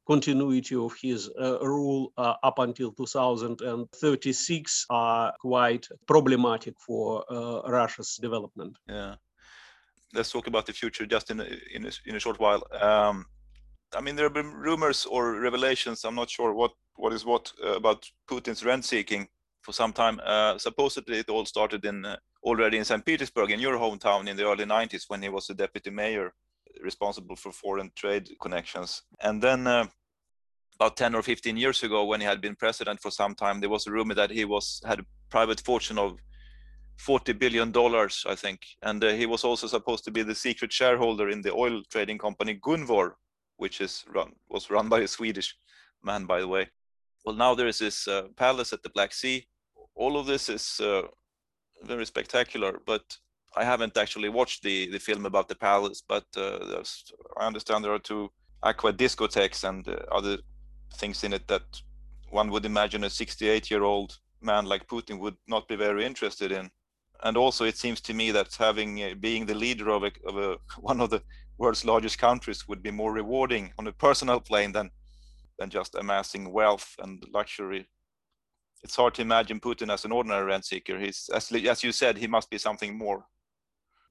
continuity 0.06 0.74
of 0.74 0.94
his 1.00 1.30
uh, 1.40 1.58
rule 1.60 2.12
up 2.16 2.58
until 2.58 2.92
2036 2.92 4.86
are 4.90 5.32
quite 5.40 5.86
problematic 6.06 6.74
for 6.78 7.24
Russia's 7.66 8.16
development. 8.20 8.76
Yeah, 8.86 9.14
let's 10.14 10.30
talk 10.30 10.46
about 10.46 10.66
the 10.66 10.72
future 10.72 11.06
just 11.06 11.30
in 11.30 11.40
a, 11.40 11.46
in 11.72 11.86
a, 11.86 11.90
in 12.06 12.16
a 12.16 12.20
short 12.20 12.38
while. 12.38 12.62
Um, 12.80 13.26
I 13.94 14.00
mean, 14.00 14.16
there 14.16 14.26
have 14.26 14.34
been 14.34 14.52
rumors 14.52 15.06
or 15.06 15.40
revelations. 15.40 16.04
I'm 16.04 16.14
not 16.14 16.30
sure 16.30 16.52
what 16.52 16.72
what 16.96 17.12
is 17.12 17.24
what 17.24 17.52
uh, 17.64 17.74
about 17.74 18.08
Putin's 18.28 18.64
rent 18.64 18.84
seeking 18.84 19.28
for 19.62 19.72
some 19.72 19.92
time. 19.92 20.20
Uh, 20.24 20.58
supposedly, 20.58 21.18
it 21.18 21.28
all 21.28 21.44
started 21.44 21.84
in 21.84 22.04
uh, 22.04 22.16
already 22.42 22.78
in 22.78 22.84
St. 22.84 23.04
Petersburg, 23.04 23.50
in 23.50 23.60
your 23.60 23.76
hometown, 23.78 24.28
in 24.28 24.36
the 24.36 24.46
early 24.46 24.64
90s, 24.64 25.04
when 25.08 25.22
he 25.22 25.28
was 25.28 25.46
the 25.46 25.54
deputy 25.54 25.90
mayor 25.90 26.32
responsible 26.82 27.36
for 27.36 27.52
foreign 27.52 27.90
trade 27.94 28.28
connections. 28.40 29.02
And 29.20 29.42
then, 29.42 29.66
uh, 29.66 29.86
about 30.76 30.96
10 30.96 31.14
or 31.14 31.22
15 31.22 31.56
years 31.56 31.82
ago, 31.82 32.04
when 32.04 32.20
he 32.20 32.26
had 32.26 32.40
been 32.40 32.56
president 32.56 33.00
for 33.00 33.10
some 33.10 33.34
time, 33.34 33.60
there 33.60 33.70
was 33.70 33.86
a 33.86 33.92
rumor 33.92 34.14
that 34.14 34.30
he 34.30 34.44
was 34.44 34.80
had 34.84 35.00
a 35.00 35.06
private 35.30 35.60
fortune 35.60 35.98
of 35.98 36.18
40 36.98 37.32
billion 37.34 37.72
dollars, 37.72 38.24
I 38.28 38.34
think, 38.34 38.60
and 38.82 39.02
uh, 39.02 39.12
he 39.12 39.26
was 39.26 39.44
also 39.44 39.66
supposed 39.66 40.04
to 40.04 40.10
be 40.10 40.22
the 40.22 40.34
secret 40.34 40.72
shareholder 40.72 41.28
in 41.28 41.42
the 41.42 41.52
oil 41.52 41.82
trading 41.90 42.18
company 42.18 42.54
Gunvor, 42.54 43.12
which 43.56 43.80
is 43.80 44.04
run 44.14 44.32
was 44.48 44.70
run 44.70 44.88
by 44.88 45.00
a 45.00 45.08
Swedish 45.08 45.56
man, 46.02 46.26
by 46.26 46.40
the 46.40 46.48
way. 46.48 46.68
Well, 47.24 47.34
now 47.34 47.54
there 47.54 47.68
is 47.68 47.78
this 47.78 48.06
uh, 48.06 48.28
palace 48.36 48.72
at 48.72 48.82
the 48.82 48.90
Black 48.90 49.12
Sea. 49.12 49.46
All 49.94 50.18
of 50.18 50.26
this 50.26 50.48
is 50.48 50.80
uh, 50.80 51.02
very 51.82 52.06
spectacular, 52.06 52.80
but 52.86 53.02
I 53.56 53.64
haven't 53.64 53.96
actually 53.96 54.28
watched 54.28 54.62
the 54.62 54.90
the 54.90 54.98
film 54.98 55.26
about 55.26 55.48
the 55.48 55.54
palace. 55.54 56.02
But 56.06 56.24
uh, 56.36 56.82
I 57.38 57.46
understand 57.46 57.84
there 57.84 57.94
are 57.94 58.10
two 58.10 58.30
aqua 58.62 58.92
discotheques 58.92 59.64
and 59.68 59.86
uh, 59.88 59.96
other 60.10 60.38
things 60.94 61.24
in 61.24 61.32
it 61.32 61.46
that 61.48 61.82
one 62.30 62.50
would 62.50 62.64
imagine 62.64 63.04
a 63.04 63.10
68 63.10 63.70
year 63.70 63.82
old 63.82 64.18
man 64.40 64.66
like 64.66 64.88
Putin 64.88 65.18
would 65.18 65.36
not 65.46 65.68
be 65.68 65.76
very 65.76 66.04
interested 66.04 66.52
in. 66.52 66.70
And 67.22 67.36
also, 67.36 67.64
it 67.64 67.78
seems 67.78 68.00
to 68.02 68.14
me 68.14 68.32
that 68.32 68.54
having 68.56 69.02
uh, 69.02 69.14
being 69.20 69.46
the 69.46 69.54
leader 69.54 69.90
of 69.90 70.02
a, 70.04 70.12
of 70.26 70.36
a 70.36 70.58
one 70.80 71.00
of 71.00 71.10
the 71.10 71.22
world's 71.58 71.84
largest 71.84 72.18
countries 72.18 72.66
would 72.68 72.82
be 72.82 72.90
more 72.90 73.12
rewarding 73.12 73.72
on 73.78 73.86
a 73.86 73.92
personal 73.92 74.40
plane 74.40 74.72
than 74.72 74.90
than 75.58 75.70
just 75.70 75.94
amassing 75.94 76.52
wealth 76.52 76.96
and 76.98 77.24
luxury. 77.32 77.86
It's 78.82 78.96
hard 78.96 79.14
to 79.14 79.22
imagine 79.22 79.60
Putin 79.60 79.92
as 79.92 80.04
an 80.04 80.12
ordinary 80.12 80.44
rent 80.44 80.64
seeker. 80.66 80.98
He's, 80.98 81.30
as, 81.32 81.50
as 81.52 81.82
you 81.84 81.92
said, 81.92 82.18
he 82.18 82.26
must 82.26 82.50
be 82.50 82.58
something 82.58 82.98
more. 82.98 83.24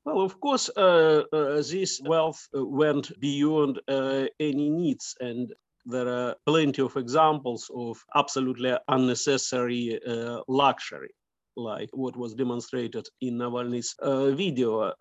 Well, 0.05 0.21
of 0.21 0.39
course, 0.41 0.69
uh, 0.75 1.23
uh, 1.31 1.61
this 1.61 2.01
wealth 2.03 2.49
uh, 2.53 2.65
went 2.65 3.17
beyond 3.21 3.79
uh, 3.87 4.25
any 4.37 4.69
needs, 4.69 5.15
and 5.21 5.53
there 5.85 6.09
are 6.09 6.35
plenty 6.45 6.81
of 6.81 6.97
examples 6.97 7.71
of 7.73 8.03
absolutely 8.13 8.75
unnecessary 8.89 10.01
uh, 10.05 10.41
luxury, 10.49 11.11
like 11.55 11.89
what 11.93 12.17
was 12.17 12.33
demonstrated 12.33 13.07
in 13.21 13.37
Navalny's 13.37 13.95
uh, 13.99 14.31
video 14.31 14.93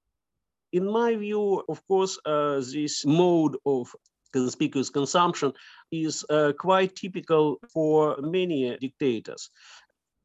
in 0.72 0.90
my 0.90 1.16
view, 1.16 1.62
of 1.68 1.86
course, 1.86 2.18
this 2.24 3.04
mode 3.04 3.56
of 3.66 3.94
conspicuous 4.32 4.88
consumption 4.88 5.52
is 5.90 6.24
quite 6.58 6.96
typical 6.96 7.58
for 7.74 8.16
many 8.22 8.74
dictators. 8.80 9.50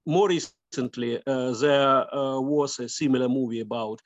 More 0.06 0.30
recently, 0.30 1.22
there 1.26 2.06
was 2.14 2.80
a 2.80 2.88
similar 2.88 3.28
movie 3.28 3.60
about 3.60 4.00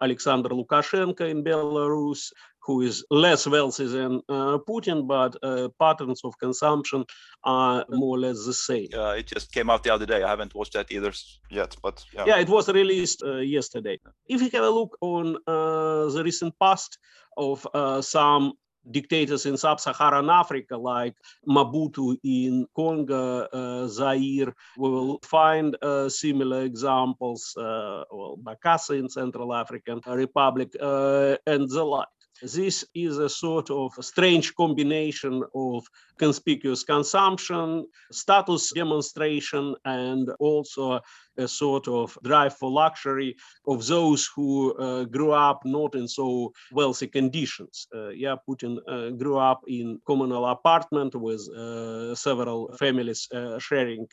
Alexander 0.00 0.50
Lukashenko 0.50 1.28
in 1.28 1.42
Belarus, 1.42 2.32
who 2.66 2.82
is 2.82 3.04
less 3.10 3.46
wealthy 3.46 3.86
than 3.86 4.20
uh, 4.28 4.58
Putin, 4.68 5.06
but 5.06 5.36
uh, 5.42 5.68
patterns 5.78 6.20
of 6.24 6.36
consumption 6.38 7.04
are 7.44 7.84
more 7.88 8.16
or 8.16 8.20
less 8.20 8.44
the 8.44 8.52
same. 8.52 8.88
Yeah, 8.90 9.12
it 9.12 9.26
just 9.26 9.52
came 9.52 9.70
out 9.70 9.84
the 9.84 9.94
other 9.94 10.06
day. 10.06 10.22
I 10.22 10.28
haven't 10.28 10.54
watched 10.54 10.72
that 10.72 10.90
either 10.90 11.12
yet, 11.48 11.76
but 11.82 12.04
yeah, 12.12 12.24
yeah 12.26 12.38
it 12.38 12.48
was 12.48 12.68
released 12.68 13.22
uh, 13.22 13.36
yesterday. 13.36 13.98
If 14.26 14.42
you 14.42 14.50
have 14.50 14.64
a 14.64 14.70
look 14.70 14.98
on 15.00 15.36
uh, 15.46 16.10
the 16.10 16.22
recent 16.24 16.54
past 16.58 16.98
of 17.36 17.66
uh, 17.72 18.02
some 18.02 18.54
dictators 18.90 19.46
in 19.46 19.56
sub-Saharan 19.56 20.30
Africa, 20.30 20.76
like 20.76 21.14
Mobutu 21.48 22.16
in 22.22 22.66
Congo, 22.74 23.42
uh, 23.52 23.86
Zaire. 23.88 24.54
We 24.76 24.90
will 24.90 25.18
find 25.22 25.76
uh, 25.82 26.08
similar 26.08 26.62
examples, 26.62 27.54
uh, 27.56 28.04
well, 28.10 28.38
Bokassa 28.42 28.98
in 28.98 29.08
Central 29.08 29.54
African 29.54 30.00
Republic, 30.06 30.74
uh, 30.80 31.36
and 31.46 31.68
the 31.68 31.84
like. 31.84 32.08
This 32.42 32.84
is 32.94 33.18
a 33.18 33.28
sort 33.28 33.70
of 33.70 33.92
strange 34.00 34.54
combination 34.54 35.42
of 35.54 35.86
conspicuous 36.18 36.84
consumption, 36.84 37.86
status 38.12 38.72
demonstration, 38.72 39.74
and 39.84 40.30
also 40.38 41.00
a 41.38 41.48
sort 41.48 41.88
of 41.88 42.16
drive 42.22 42.56
for 42.56 42.70
luxury 42.70 43.36
of 43.66 43.86
those 43.86 44.28
who 44.34 44.74
uh, 44.74 45.04
grew 45.04 45.32
up 45.32 45.62
not 45.64 45.94
in 45.94 46.08
so 46.08 46.52
wealthy 46.72 47.06
conditions. 47.06 47.86
Uh, 47.94 48.08
yeah, 48.08 48.36
Putin 48.48 48.78
uh, 48.88 49.10
grew 49.10 49.38
up 49.38 49.62
in 49.66 49.98
communal 50.06 50.46
apartment 50.46 51.14
with 51.14 51.48
uh, 51.50 52.14
several 52.14 52.74
families 52.78 53.28
uh, 53.32 53.58
sharing 53.58 54.06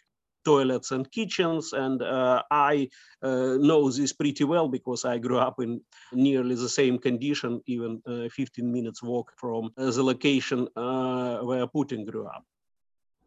toilets 0.44 0.92
and 0.92 1.12
kitchens. 1.12 1.74
And 1.74 2.02
uh, 2.02 2.44
I 2.52 2.90
uh, 3.22 3.58
know 3.60 3.90
this 3.90 4.14
pretty 4.14 4.44
well 4.44 4.68
because 4.68 5.06
I 5.06 5.18
grew 5.18 5.40
up 5.40 5.60
in 5.60 5.82
nearly 6.12 6.56
the 6.56 6.70
same 6.70 6.98
condition, 7.00 7.62
even 7.66 8.02
uh, 8.08 8.30
15 8.30 8.72
minutes 8.72 9.02
walk 9.04 9.32
from 9.38 9.72
the 9.76 10.04
location 10.04 10.68
where 10.76 11.68
Putin 11.68 12.06
grew 12.06 12.26
up 12.28 12.44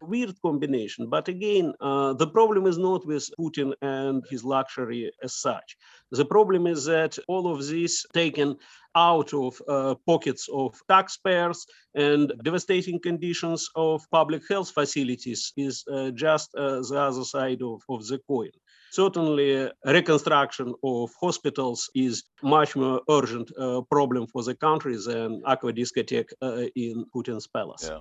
weird 0.00 0.34
combination. 0.42 1.08
But 1.08 1.28
again, 1.28 1.74
uh, 1.80 2.12
the 2.14 2.26
problem 2.26 2.66
is 2.66 2.78
not 2.78 3.06
with 3.06 3.28
Putin 3.38 3.72
and 3.82 4.24
his 4.30 4.44
luxury 4.44 5.10
as 5.22 5.34
such. 5.34 5.76
The 6.10 6.24
problem 6.24 6.66
is 6.66 6.84
that 6.84 7.18
all 7.28 7.52
of 7.52 7.66
this 7.66 8.04
taken 8.12 8.56
out 8.94 9.34
of 9.34 9.60
uh, 9.68 9.94
pockets 10.06 10.48
of 10.52 10.74
taxpayers 10.88 11.66
and 11.94 12.32
devastating 12.42 12.98
conditions 13.00 13.68
of 13.74 14.02
public 14.10 14.42
health 14.48 14.70
facilities 14.70 15.52
is 15.56 15.84
uh, 15.92 16.10
just 16.12 16.54
uh, 16.54 16.80
the 16.80 16.98
other 16.98 17.24
side 17.24 17.62
of, 17.62 17.82
of 17.88 18.06
the 18.06 18.18
coin. 18.26 18.50
Certainly, 18.92 19.70
reconstruction 19.84 20.74
of 20.82 21.10
hospitals 21.20 21.90
is 21.94 22.24
much 22.42 22.76
more 22.76 23.02
urgent 23.10 23.50
uh, 23.58 23.82
problem 23.90 24.26
for 24.26 24.42
the 24.42 24.54
country 24.54 24.96
than 24.96 25.42
aqua 25.44 25.72
discotheque 25.72 26.32
uh, 26.40 26.64
in 26.74 27.04
Putin's 27.14 27.46
palace. 27.46 27.90
Yeah. 27.90 28.00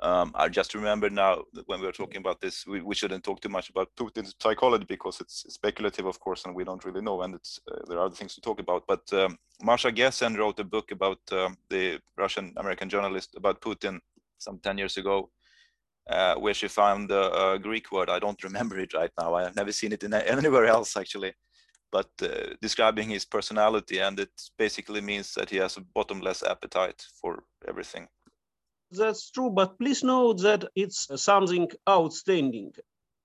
Um, 0.00 0.30
I 0.36 0.48
just 0.48 0.74
remember 0.74 1.10
now 1.10 1.42
that 1.54 1.66
when 1.66 1.80
we 1.80 1.86
were 1.86 1.92
talking 1.92 2.18
about 2.18 2.40
this, 2.40 2.64
we, 2.66 2.80
we 2.80 2.94
shouldn't 2.94 3.24
talk 3.24 3.40
too 3.40 3.48
much 3.48 3.68
about 3.70 3.90
Putin's 3.96 4.34
psychology 4.40 4.84
because 4.88 5.20
it's 5.20 5.44
speculative, 5.52 6.06
of 6.06 6.20
course, 6.20 6.44
and 6.44 6.54
we 6.54 6.62
don't 6.62 6.84
really 6.84 7.00
know, 7.00 7.22
and 7.22 7.34
it's 7.34 7.58
uh, 7.70 7.80
there 7.88 7.98
are 7.98 8.06
other 8.06 8.14
things 8.14 8.34
to 8.36 8.40
talk 8.40 8.60
about. 8.60 8.84
But 8.86 9.12
um, 9.12 9.36
Masha 9.60 9.90
Gessen 9.90 10.36
wrote 10.36 10.60
a 10.60 10.64
book 10.64 10.92
about 10.92 11.18
um, 11.32 11.56
the 11.68 12.00
Russian 12.16 12.52
American 12.56 12.88
journalist 12.88 13.34
about 13.36 13.60
Putin 13.60 13.98
some 14.38 14.60
ten 14.60 14.78
years 14.78 14.96
ago, 14.98 15.30
uh, 16.08 16.36
where 16.36 16.54
she 16.54 16.68
found 16.68 17.10
a, 17.10 17.54
a, 17.54 17.58
Greek 17.58 17.90
word. 17.90 18.08
I 18.08 18.20
don't 18.20 18.42
remember 18.44 18.78
it 18.78 18.94
right 18.94 19.10
now. 19.20 19.34
I 19.34 19.42
have 19.42 19.56
never 19.56 19.72
seen 19.72 19.92
it 19.92 20.04
in 20.04 20.14
anywhere 20.14 20.66
else 20.66 20.96
actually, 20.96 21.32
but 21.90 22.10
uh, 22.22 22.54
describing 22.62 23.08
his 23.08 23.24
personality, 23.24 23.98
and 23.98 24.20
it 24.20 24.30
basically 24.56 25.00
means 25.00 25.34
that 25.34 25.50
he 25.50 25.56
has 25.56 25.76
a 25.76 25.80
bottomless 25.80 26.44
appetite 26.44 27.04
for 27.20 27.42
everything. 27.66 28.06
That's 28.90 29.30
true, 29.30 29.48
but 29.48 29.78
please 29.78 30.04
note 30.04 30.42
that 30.42 30.64
it's 30.74 31.08
something 31.22 31.70
outstanding 31.88 32.74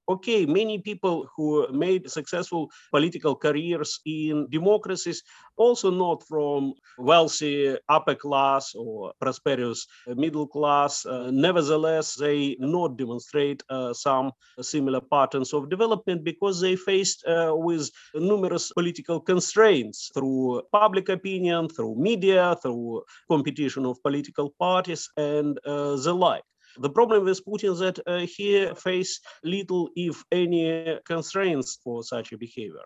okay, 0.07 0.45
many 0.45 0.79
people 0.79 1.27
who 1.35 1.67
made 1.71 2.09
successful 2.09 2.69
political 2.91 3.35
careers 3.35 3.99
in 4.05 4.47
democracies, 4.49 5.23
also 5.57 5.89
not 5.91 6.23
from 6.27 6.73
wealthy 6.97 7.77
upper 7.89 8.15
class 8.15 8.73
or 8.75 9.13
prosperous 9.19 9.87
middle 10.07 10.47
class, 10.47 11.05
uh, 11.05 11.29
nevertheless, 11.31 12.15
they 12.15 12.55
not 12.59 12.97
demonstrate 12.97 13.63
uh, 13.69 13.93
some 13.93 14.31
similar 14.61 15.01
patterns 15.01 15.53
of 15.53 15.69
development 15.69 16.23
because 16.23 16.59
they 16.59 16.75
faced 16.75 17.25
uh, 17.25 17.53
with 17.55 17.89
numerous 18.15 18.71
political 18.73 19.19
constraints 19.19 20.11
through 20.13 20.61
public 20.71 21.09
opinion, 21.09 21.69
through 21.69 21.95
media, 21.95 22.55
through 22.61 23.03
competition 23.29 23.85
of 23.85 24.01
political 24.03 24.53
parties, 24.59 25.09
and 25.17 25.59
uh, 25.65 25.95
the 25.95 26.13
like. 26.13 26.43
The 26.77 26.89
problem 26.89 27.25
with 27.25 27.45
Putin 27.45 27.71
is 27.73 27.79
that 27.79 27.99
uh, 28.07 28.19
he 28.19 28.67
face 28.75 29.19
little, 29.43 29.89
if 29.95 30.23
any, 30.31 30.99
constraints 31.05 31.79
for 31.83 32.03
such 32.03 32.31
a 32.31 32.37
behavior. 32.37 32.85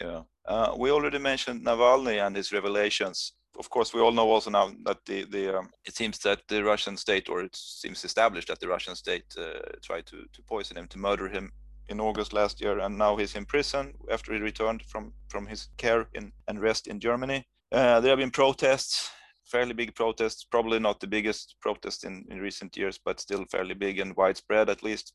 Yeah, 0.00 0.22
uh, 0.46 0.74
we 0.76 0.90
already 0.90 1.18
mentioned 1.18 1.64
Navalny 1.64 2.24
and 2.24 2.36
his 2.36 2.52
revelations. 2.52 3.32
Of 3.58 3.68
course, 3.70 3.92
we 3.92 4.00
all 4.00 4.12
know 4.12 4.30
also 4.30 4.50
now 4.50 4.70
that 4.84 5.04
the 5.04 5.24
the 5.24 5.58
um, 5.58 5.70
it 5.84 5.96
seems 5.96 6.18
that 6.18 6.42
the 6.48 6.62
Russian 6.62 6.96
state, 6.96 7.28
or 7.28 7.42
it 7.42 7.56
seems 7.56 8.04
established 8.04 8.48
that 8.48 8.60
the 8.60 8.68
Russian 8.68 8.94
state 8.94 9.24
uh, 9.36 9.58
tried 9.82 10.06
to 10.06 10.24
to 10.32 10.42
poison 10.42 10.76
him, 10.76 10.86
to 10.88 10.98
murder 10.98 11.28
him 11.28 11.52
in 11.88 12.00
August 12.00 12.32
last 12.32 12.60
year, 12.60 12.78
and 12.78 12.96
now 12.96 13.16
he's 13.16 13.34
in 13.34 13.44
prison 13.44 13.94
after 14.10 14.32
he 14.32 14.40
returned 14.40 14.82
from 14.82 15.12
from 15.28 15.46
his 15.46 15.68
care 15.76 16.06
in 16.14 16.32
and 16.46 16.60
rest 16.60 16.86
in 16.86 17.00
Germany. 17.00 17.44
Uh, 17.72 18.00
there 18.00 18.10
have 18.10 18.18
been 18.18 18.30
protests 18.30 19.10
fairly 19.50 19.74
big 19.74 19.94
protests, 19.94 20.44
probably 20.44 20.78
not 20.78 21.00
the 21.00 21.06
biggest 21.06 21.56
protest 21.60 22.04
in, 22.04 22.24
in 22.30 22.38
recent 22.40 22.76
years, 22.76 22.98
but 23.04 23.20
still 23.20 23.44
fairly 23.50 23.74
big 23.74 23.98
and 23.98 24.16
widespread 24.16 24.68
at 24.68 24.82
least. 24.82 25.14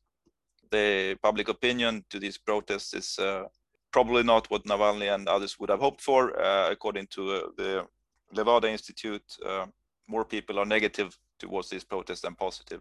The 0.70 1.16
public 1.22 1.48
opinion 1.48 2.04
to 2.10 2.18
these 2.18 2.38
protests 2.38 2.94
is 2.94 3.18
uh, 3.18 3.44
probably 3.92 4.22
not 4.22 4.50
what 4.50 4.64
Navalny 4.64 5.14
and 5.14 5.28
others 5.28 5.58
would 5.58 5.70
have 5.70 5.80
hoped 5.80 6.00
for. 6.00 6.38
Uh, 6.40 6.70
according 6.70 7.06
to 7.08 7.30
uh, 7.30 7.40
the 7.56 7.86
Levada 8.34 8.68
Institute, 8.68 9.24
uh, 9.46 9.66
more 10.08 10.24
people 10.24 10.58
are 10.58 10.66
negative 10.66 11.16
towards 11.38 11.68
these 11.70 11.84
protests 11.84 12.22
than 12.22 12.34
positive. 12.34 12.80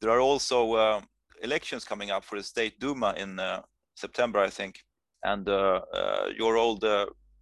There 0.00 0.10
are 0.10 0.20
also 0.20 0.74
uh, 0.74 1.00
elections 1.42 1.84
coming 1.84 2.10
up 2.10 2.24
for 2.24 2.38
the 2.38 2.44
State 2.44 2.78
Duma 2.78 3.14
in 3.16 3.40
uh, 3.40 3.62
September, 3.96 4.38
I 4.38 4.50
think. 4.50 4.84
And 5.24 5.48
your 6.38 6.56
old 6.56 6.84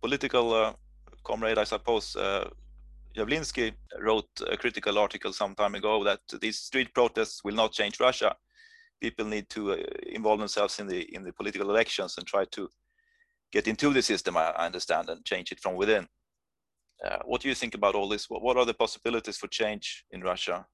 political 0.00 0.74
comrade, 1.22 1.58
I 1.58 1.64
suppose, 1.64 2.16
Yavlinsky 3.16 3.72
wrote 3.98 4.28
a 4.46 4.56
critical 4.56 4.98
article 4.98 5.32
some 5.32 5.54
time 5.54 5.74
ago 5.74 6.04
that 6.04 6.20
these 6.40 6.58
street 6.58 6.92
protests 6.94 7.42
will 7.42 7.54
not 7.54 7.72
change 7.72 7.98
Russia. 7.98 8.36
People 9.00 9.24
need 9.24 9.48
to 9.50 9.72
uh, 9.72 9.76
involve 10.06 10.38
themselves 10.38 10.78
in 10.78 10.86
the 10.86 11.02
in 11.14 11.22
the 11.22 11.32
political 11.32 11.70
elections 11.70 12.16
and 12.18 12.26
try 12.26 12.44
to 12.46 12.68
get 13.52 13.68
into 13.68 13.92
the 13.92 14.02
system. 14.02 14.36
I, 14.36 14.50
understand 14.50 15.08
and 15.08 15.24
change 15.24 15.50
it 15.52 15.60
from 15.60 15.76
within. 15.76 16.06
Uh, 17.04 17.18
what 17.24 17.40
do 17.40 17.48
you 17.48 17.54
think 17.54 17.74
about 17.74 17.94
all 17.94 18.08
this? 18.08 18.28
What, 18.28 18.42
what 18.42 18.56
are 18.56 18.66
the 18.66 18.74
possibilities 18.74 19.38
for 19.38 19.48
change 19.48 20.04
in 20.10 20.22
Russia? 20.22 20.66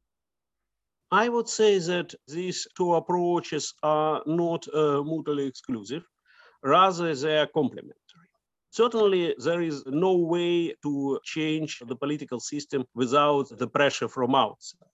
I 1.10 1.28
would 1.28 1.48
say 1.48 1.78
that 1.78 2.14
these 2.26 2.66
two 2.76 2.94
approaches 2.94 3.74
are 3.82 4.22
not 4.26 4.66
uh, 4.74 5.02
mutually 5.02 5.46
exclusive. 5.46 6.04
Rather, 6.64 7.14
they 7.14 7.38
are 7.38 7.48
complementary. 7.48 8.01
Certainly, 8.72 9.34
there 9.44 9.60
is 9.60 9.84
no 9.86 10.16
way 10.16 10.74
to 10.82 11.20
change 11.24 11.80
the 11.86 11.94
political 11.94 12.40
system 12.40 12.86
without 12.94 13.46
the 13.58 13.66
pressure 13.66 14.08
from 14.08 14.34
outside. 14.34 14.88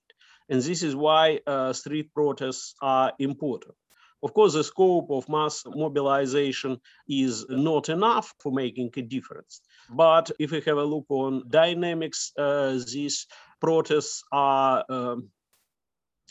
And 0.48 0.60
this 0.60 0.82
is 0.82 0.96
why 0.96 1.38
uh, 1.46 1.72
street 1.72 2.12
protests 2.12 2.74
are 2.82 3.12
important. 3.20 3.76
Of 4.20 4.34
course, 4.34 4.54
the 4.54 4.64
scope 4.64 5.08
of 5.10 5.28
mass 5.28 5.62
mobilization 5.64 6.80
is 7.08 7.46
not 7.48 7.88
enough 7.88 8.34
for 8.40 8.50
making 8.50 8.90
a 8.96 9.02
difference. 9.02 9.60
But 9.88 10.32
if 10.40 10.50
we 10.50 10.60
have 10.62 10.78
a 10.78 10.82
look 10.82 11.06
on 11.08 11.44
dynamics, 11.48 12.32
uh, 12.36 12.80
these 12.92 13.28
protests 13.60 14.24
are 14.32 14.84
um, 14.88 15.28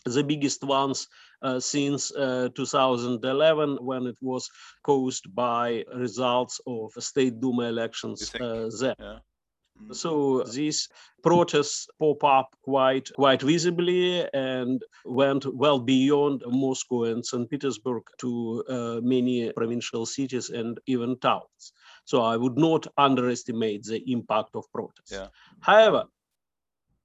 the 0.03 0.23
biggest 0.23 0.65
ones 0.65 1.07
since 1.59 2.11
uh, 2.15 2.49
2011 2.55 3.77
when 3.81 4.07
it 4.07 4.17
was 4.21 4.49
caused 4.83 5.33
by 5.35 5.83
results 5.95 6.59
of 6.67 6.91
state 6.99 7.39
Duma 7.39 7.63
elections 7.63 8.33
uh, 8.35 8.69
there. 8.79 8.95
Yeah. 8.99 9.19
Mm-hmm. 9.81 9.93
So 9.93 10.43
these 10.43 10.89
protests 11.23 11.87
pop 11.99 12.23
up 12.23 12.55
quite 12.63 13.11
quite 13.13 13.41
visibly 13.41 14.27
and 14.33 14.81
went 15.05 15.45
well 15.55 15.79
beyond 15.79 16.43
Moscow 16.47 17.03
and 17.03 17.25
St. 17.25 17.49
Petersburg 17.49 18.03
to 18.19 18.63
uh, 18.69 18.99
many 19.03 19.51
provincial 19.53 20.05
cities 20.05 20.49
and 20.49 20.79
even 20.87 21.17
towns. 21.19 21.73
So 22.05 22.21
I 22.21 22.37
would 22.37 22.57
not 22.57 22.87
underestimate 22.97 23.83
the 23.83 24.01
impact 24.11 24.55
of 24.55 24.63
protests. 24.71 25.11
Yeah. 25.11 25.27
However, 25.59 26.05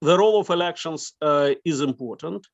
the 0.00 0.18
role 0.18 0.40
of 0.40 0.50
elections 0.50 1.12
uh, 1.20 1.50
is 1.64 1.80
important 1.80 2.46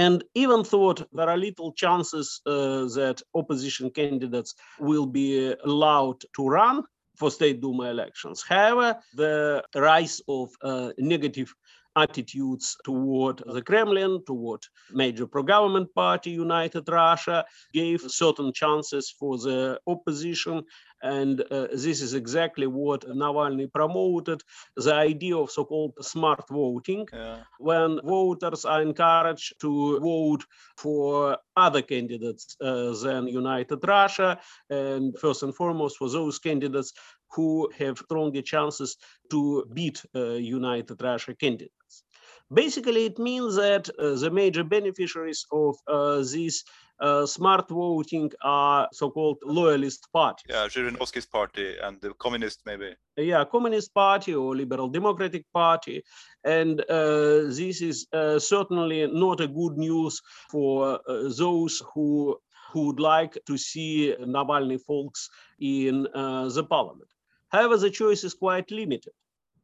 and 0.00 0.24
even 0.34 0.64
thought 0.64 1.06
there 1.12 1.28
are 1.28 1.36
little 1.36 1.72
chances 1.72 2.40
uh, 2.46 2.84
that 2.98 3.20
opposition 3.34 3.90
candidates 3.90 4.54
will 4.78 5.04
be 5.04 5.54
allowed 5.64 6.20
to 6.36 6.48
run 6.48 6.82
for 7.18 7.30
State 7.30 7.60
Duma 7.60 7.84
elections. 7.90 8.42
However, 8.48 8.98
the 9.14 9.62
rise 9.74 10.22
of 10.26 10.48
uh, 10.62 10.92
negative 10.96 11.52
attitudes 11.96 12.76
toward 12.84 13.42
the 13.46 13.60
Kremlin, 13.60 14.22
toward 14.26 14.62
major 14.90 15.26
pro-government 15.26 15.94
party, 15.94 16.30
United 16.30 16.88
Russia, 16.88 17.44
gave 17.74 18.00
certain 18.00 18.52
chances 18.54 19.14
for 19.18 19.36
the 19.36 19.78
opposition 19.86 20.62
and 21.02 21.40
uh, 21.50 21.68
this 21.72 22.00
is 22.00 22.14
exactly 22.14 22.66
what 22.66 23.02
Navalny 23.08 23.72
promoted 23.72 24.42
the 24.76 24.94
idea 24.94 25.36
of 25.36 25.50
so 25.50 25.64
called 25.64 25.94
smart 26.00 26.48
voting, 26.48 27.06
yeah. 27.12 27.38
when 27.58 28.00
voters 28.04 28.64
are 28.64 28.82
encouraged 28.82 29.54
to 29.60 29.98
vote 30.00 30.44
for 30.76 31.38
other 31.56 31.82
candidates 31.82 32.56
uh, 32.60 32.92
than 33.02 33.28
United 33.28 33.78
Russia, 33.86 34.38
and 34.68 35.18
first 35.18 35.42
and 35.42 35.54
foremost 35.54 35.96
for 35.96 36.08
those 36.08 36.38
candidates 36.38 36.92
who 37.32 37.70
have 37.78 37.98
stronger 37.98 38.42
chances 38.42 38.96
to 39.30 39.64
beat 39.72 40.02
uh, 40.14 40.32
United 40.32 41.00
Russia 41.00 41.34
candidates. 41.34 42.04
Basically, 42.52 43.06
it 43.06 43.18
means 43.18 43.54
that 43.56 43.88
uh, 43.90 44.16
the 44.16 44.30
major 44.30 44.64
beneficiaries 44.64 45.46
of 45.52 45.76
uh, 45.86 46.16
this 46.16 46.64
uh, 47.00 47.26
smart 47.26 47.68
voting 47.68 48.30
are 48.42 48.88
so-called 48.92 49.38
loyalist 49.44 50.08
parties. 50.12 50.46
Yeah, 50.48 50.66
Zhirinovsky's 50.66 51.26
party 51.26 51.76
and 51.82 52.00
the 52.00 52.12
communist 52.14 52.60
maybe. 52.66 52.94
Yeah, 53.16 53.44
communist 53.44 53.94
party 53.94 54.34
or 54.34 54.56
liberal 54.56 54.88
democratic 54.88 55.44
party. 55.52 56.02
And 56.44 56.80
uh, 56.82 57.48
this 57.48 57.80
is 57.80 58.06
uh, 58.12 58.38
certainly 58.38 59.06
not 59.06 59.40
a 59.40 59.48
good 59.48 59.76
news 59.76 60.20
for 60.50 61.00
uh, 61.08 61.28
those 61.36 61.82
who, 61.94 62.38
who 62.72 62.86
would 62.86 63.00
like 63.00 63.38
to 63.46 63.56
see 63.56 64.14
Navalny 64.20 64.80
folks 64.80 65.28
in 65.60 66.06
uh, 66.14 66.48
the 66.48 66.64
parliament. 66.64 67.10
However, 67.48 67.76
the 67.76 67.90
choice 67.90 68.24
is 68.24 68.34
quite 68.34 68.70
limited 68.70 69.12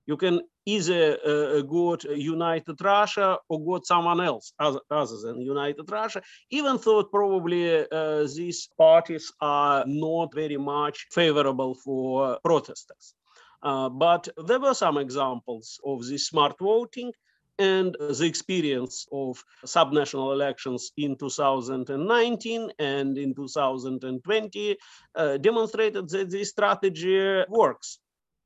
you 0.06 0.16
can 0.16 0.40
either 0.64 1.18
uh, 1.24 1.62
go 1.62 1.96
to 1.96 2.18
United 2.18 2.80
Russia 2.80 3.38
or 3.48 3.64
go 3.64 3.78
to 3.78 3.84
someone 3.84 4.20
else 4.20 4.52
other, 4.58 4.80
other 4.90 5.16
than 5.22 5.40
United 5.40 5.90
Russia, 5.90 6.22
even 6.50 6.78
though 6.84 7.04
probably 7.04 7.86
uh, 7.90 8.26
these 8.34 8.68
parties 8.78 9.32
are 9.40 9.84
not 9.86 10.34
very 10.34 10.56
much 10.56 11.06
favorable 11.10 11.74
for 11.74 12.38
protesters. 12.44 13.14
Uh, 13.62 13.88
but 13.88 14.28
there 14.46 14.60
were 14.60 14.74
some 14.74 14.98
examples 14.98 15.80
of 15.84 16.06
this 16.06 16.26
smart 16.26 16.56
voting. 16.58 17.12
and 17.58 17.96
the 18.18 18.26
experience 18.26 19.06
of 19.10 19.42
subnational 19.64 20.32
elections 20.32 20.92
in 20.96 21.16
2019 21.16 22.70
and 22.78 23.16
in 23.16 23.34
2020 23.34 24.76
uh, 25.14 25.36
demonstrated 25.38 26.06
that 26.10 26.30
this 26.30 26.50
strategy 26.50 27.44
works. 27.48 27.98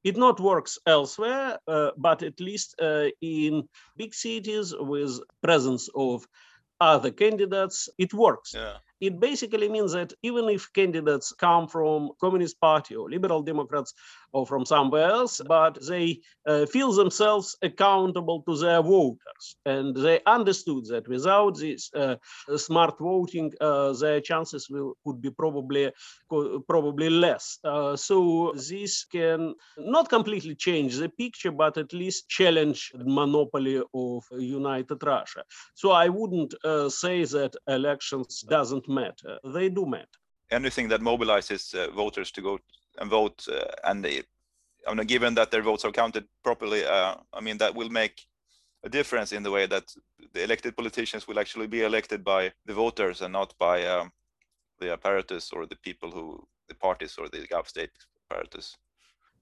It 0.04 0.16
not 0.16 0.40
works 0.40 0.78
elsewhere, 0.86 1.58
uh, 1.68 1.90
but 1.96 2.22
at 2.22 2.40
least 2.40 2.74
uh, 2.80 3.08
in 3.20 3.68
big 3.96 4.14
cities 4.14 4.74
with 4.78 5.20
presence 5.42 5.88
of 5.94 6.26
other 6.80 7.10
candidates, 7.10 7.88
it 7.98 8.14
works. 8.14 8.54
Yeah 8.54 8.78
it 9.00 9.18
basically 9.18 9.68
means 9.68 9.92
that 9.92 10.12
even 10.22 10.48
if 10.48 10.72
candidates 10.72 11.32
come 11.32 11.66
from 11.66 12.10
communist 12.20 12.60
party 12.60 12.94
or 12.94 13.10
liberal 13.10 13.42
democrats 13.42 13.94
or 14.32 14.46
from 14.46 14.64
somewhere 14.64 15.08
else 15.08 15.40
but 15.46 15.78
they 15.86 16.20
uh, 16.46 16.66
feel 16.66 16.92
themselves 16.92 17.56
accountable 17.62 18.42
to 18.42 18.56
their 18.56 18.82
voters 18.82 19.56
and 19.66 19.96
they 19.96 20.20
understood 20.26 20.84
that 20.86 21.06
without 21.08 21.56
this 21.58 21.90
uh, 21.94 22.16
smart 22.56 22.98
voting 22.98 23.52
uh, 23.60 23.92
their 23.92 24.20
chances 24.20 24.68
will 24.70 24.94
would 25.04 25.20
be 25.20 25.30
probably 25.30 25.90
probably 26.68 27.10
less 27.10 27.58
uh, 27.64 27.96
so 27.96 28.52
this 28.68 29.04
can 29.04 29.54
not 29.78 30.08
completely 30.08 30.54
change 30.54 30.96
the 30.96 31.08
picture 31.08 31.52
but 31.52 31.76
at 31.76 31.92
least 31.92 32.28
challenge 32.28 32.92
the 32.94 33.04
monopoly 33.04 33.82
of 33.94 34.24
united 34.38 35.02
russia 35.02 35.42
so 35.74 35.90
i 35.90 36.08
wouldn't 36.08 36.54
uh, 36.64 36.88
say 36.88 37.24
that 37.24 37.54
elections 37.66 38.42
doesn't 38.48 38.88
matter. 38.88 39.38
They 39.44 39.68
do 39.68 39.86
matter. 39.86 40.18
Anything 40.50 40.88
that 40.88 41.00
mobilizes 41.00 41.74
uh, 41.74 41.90
voters 41.92 42.30
to 42.32 42.42
go 42.42 42.58
and 42.98 43.10
vote, 43.10 43.46
uh, 43.48 43.64
and 43.84 44.06
I 44.06 44.94
mean, 44.94 45.06
given 45.06 45.34
that 45.34 45.50
their 45.50 45.62
votes 45.62 45.84
are 45.84 45.92
counted 45.92 46.24
properly, 46.42 46.84
uh, 46.84 47.14
I 47.32 47.40
mean 47.40 47.58
that 47.58 47.74
will 47.74 47.90
make 47.90 48.26
a 48.82 48.88
difference 48.88 49.32
in 49.32 49.42
the 49.42 49.50
way 49.50 49.66
that 49.66 49.94
the 50.32 50.42
elected 50.42 50.76
politicians 50.76 51.28
will 51.28 51.38
actually 51.38 51.66
be 51.66 51.82
elected 51.82 52.24
by 52.24 52.52
the 52.66 52.74
voters 52.74 53.20
and 53.20 53.32
not 53.32 53.54
by 53.58 53.86
um, 53.86 54.10
the 54.78 54.92
apparatus 54.92 55.52
or 55.52 55.66
the 55.66 55.76
people 55.76 56.10
who 56.10 56.46
the 56.68 56.74
parties 56.74 57.16
or 57.18 57.28
the 57.28 57.46
Gulf 57.46 57.68
state 57.68 57.90
apparatus. 58.24 58.76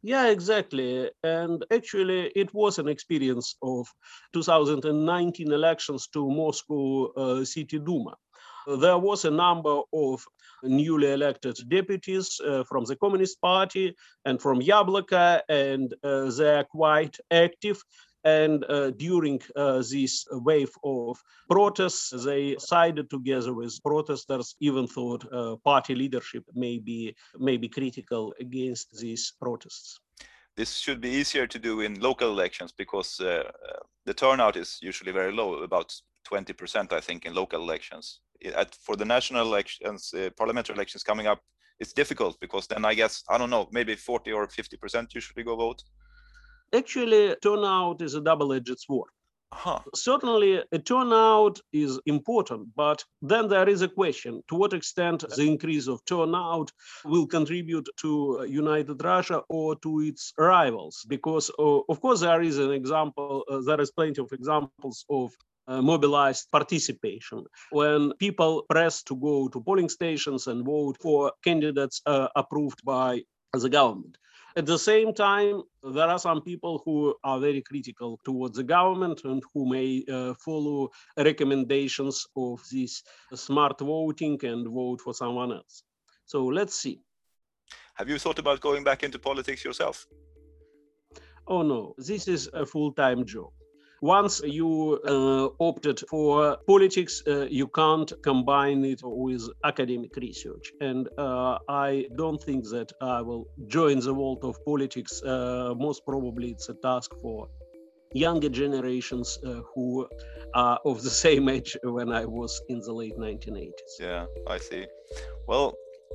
Yeah, 0.03 0.29
exactly. 0.29 1.11
And 1.23 1.65
actually, 1.73 2.29
it 2.37 2.53
was 2.55 2.79
an 2.79 2.89
experience 2.89 3.57
of 3.63 3.87
2019 4.33 5.53
elections 5.53 6.09
to 6.13 6.29
Moscow 6.31 7.13
uh, 7.13 7.45
City 7.45 7.79
Duma 7.79 8.15
there 8.77 8.99
was 8.99 9.25
a 9.25 9.31
number 9.31 9.81
of 9.93 10.25
newly 10.63 11.13
elected 11.13 11.57
deputies 11.69 12.41
uh, 12.47 12.65
from 12.65 12.85
the 12.85 12.97
Communist 12.97 13.41
Party 13.41 13.95
and 14.25 14.41
from 14.41 14.61
Yabloko, 14.61 15.41
and 15.49 15.95
uh, 16.05 16.31
they're 16.31 16.65
quite 16.65 17.17
active. 17.31 17.83
And 18.25 18.65
uh, 18.69 18.91
during 18.91 19.41
uh, 19.55 19.79
this 19.79 20.27
wave 20.31 20.73
of 20.83 21.23
protests, 21.49 22.13
they 22.25 22.57
sided 22.59 23.09
together 23.11 23.55
with 23.55 23.81
protesters, 23.83 24.57
even 24.61 24.87
thought 24.87 25.25
uh, 25.33 25.57
party 25.65 25.95
leadership 25.95 26.45
may 26.55 26.79
be, 26.79 27.15
may 27.39 27.57
be 27.57 27.69
critical 27.69 28.35
against 28.41 28.97
these 28.99 29.33
protests 29.41 30.01
this 30.57 30.79
should 30.79 31.01
be 31.01 31.09
easier 31.09 31.47
to 31.47 31.57
do 31.57 31.83
in 31.83 32.01
local 32.01 32.31
elections 32.31 32.73
because 32.73 33.21
uh, 33.21 33.45
the 34.07 34.13
turnout 34.13 34.57
is 34.57 34.77
usually 34.83 35.13
very 35.13 35.31
low, 35.31 35.63
about 35.63 35.95
20%, 36.29 36.93
I 36.93 36.99
think, 36.99 37.27
in 37.27 37.33
local 37.33 37.63
elections 37.63 38.19
at, 38.45 38.75
for 38.75 38.97
the 38.97 39.05
national 39.05 39.47
elections, 39.47 40.13
uh, 40.15 40.31
parliamentary 40.37 40.75
elections 40.75 41.03
coming 41.03 41.27
up, 41.27 41.41
it's 41.81 41.93
difficult 41.93 42.39
because 42.41 42.67
then 42.67 42.85
I 42.85 42.95
guess 42.95 43.23
I 43.29 43.39
don't 43.39 43.51
know, 43.51 43.69
maybe 43.73 43.95
40 43.95 44.33
or 44.33 44.47
50 44.49 44.77
percent 44.77 45.15
usually 45.15 45.45
go 45.45 45.57
vote. 45.57 45.83
Actually, 46.75 47.35
turnout 47.43 48.03
is 48.03 48.15
a 48.15 48.21
double-edged 48.21 48.79
sword. 48.79 49.11
Uh-huh. 49.51 49.81
Certainly, 49.95 50.63
a 50.73 50.79
turnout 50.79 51.59
is 51.73 51.99
important, 52.05 52.69
but 52.77 53.03
then 53.23 53.49
there 53.49 53.67
is 53.67 53.81
a 53.81 53.89
question 53.89 54.43
to 54.49 54.55
what 54.55 54.75
extent 54.75 55.25
the 55.37 55.47
increase 55.47 55.89
of 55.89 56.05
turnout 56.05 56.71
will 57.07 57.27
contribute 57.27 57.89
to 58.01 58.45
United 58.47 59.03
Russia 59.03 59.43
or 59.49 59.75
to 59.77 60.01
its 60.01 60.35
rivals. 60.37 61.07
Because, 61.09 61.51
uh, 61.59 61.81
of 61.89 62.01
course, 62.03 62.21
there 62.21 62.43
is 62.43 62.59
an 62.59 62.73
example, 62.73 63.45
uh, 63.51 63.61
there 63.65 63.81
is 63.81 63.91
plenty 63.91 64.21
of 64.21 64.31
examples 64.33 65.07
of 65.09 65.33
uh, 65.67 65.81
mobilized 65.81 66.51
participation 66.51 67.45
when 67.71 68.13
people 68.15 68.65
press 68.69 69.03
to 69.03 69.17
go 69.17 69.49
to 69.49 69.61
polling 69.63 69.89
stations 69.89 70.47
and 70.47 70.65
vote 70.65 70.99
for 71.01 71.33
candidates 71.43 72.03
uh, 72.05 72.29
approved 72.37 72.85
by 72.85 73.23
the 73.55 73.69
government. 73.69 74.19
At 74.57 74.67
the 74.67 74.79
same 74.79 75.13
time, 75.13 75.63
there 75.83 76.09
are 76.09 76.19
some 76.19 76.41
people 76.43 76.83
who 76.85 77.15
are 77.23 77.39
very 77.39 77.63
critical 77.63 78.19
towards 78.25 78.57
the 78.57 78.65
government 78.65 79.21
and 79.25 79.43
who 79.53 79.69
may 79.69 80.05
uh, 80.11 80.35
follow 80.35 80.91
recommendations 81.17 82.27
of 82.35 82.63
this 82.73 83.03
smart 83.35 83.79
voting 83.81 84.39
and 84.43 84.67
vote 84.67 85.01
for 85.01 85.15
someone 85.15 85.53
else. 85.53 85.83
So 86.25 86.45
let's 86.47 86.75
see. 86.75 87.01
Have 87.95 88.09
you 88.09 88.19
thought 88.19 88.39
about 88.39 88.61
going 88.61 88.85
back 88.85 89.03
into 89.03 89.19
politics 89.19 89.65
yourself? 89.65 90.07
Oh 91.47 91.63
no, 91.63 91.95
this 91.99 92.29
is 92.29 92.49
a 92.53 92.65
full-time 92.65 93.25
job. 93.25 93.51
Once 94.01 94.41
you 94.45 95.01
uh, 95.05 95.49
opted 95.59 96.01
for 96.09 96.57
politics, 96.67 97.23
uh, 97.27 97.47
you 97.51 97.67
can't 97.67 98.13
combine 98.23 98.85
it 98.85 99.01
with 99.03 99.43
academic 99.65 100.15
research. 100.17 100.73
And 100.81 101.09
uh, 101.19 101.59
I 101.69 102.07
don't 102.17 102.41
think 102.41 102.65
that 102.71 102.93
I 103.01 103.23
will 103.23 103.47
join 103.67 103.99
the 104.01 104.15
world 104.15 104.45
of 104.45 104.65
politics. 104.65 105.21
Uh, 105.23 105.75
most 105.77 106.07
probably, 106.07 106.51
it's 106.51 106.69
a 106.69 106.75
task 106.75 107.11
for 107.21 107.49
younger 108.13 108.49
generations 108.49 109.39
uh, 109.45 109.61
who 109.75 110.07
are 110.55 110.79
of 110.85 111.03
the 111.03 111.11
same 111.25 111.49
age 111.49 111.77
when 111.83 112.13
I 112.13 112.25
was 112.25 112.61
in 112.69 112.79
the 112.81 112.93
late 112.93 113.19
1980s. 113.19 113.73
Yeah, 113.99 114.27
I 114.47 114.59
see. 114.59 114.87
Well, 115.49 115.75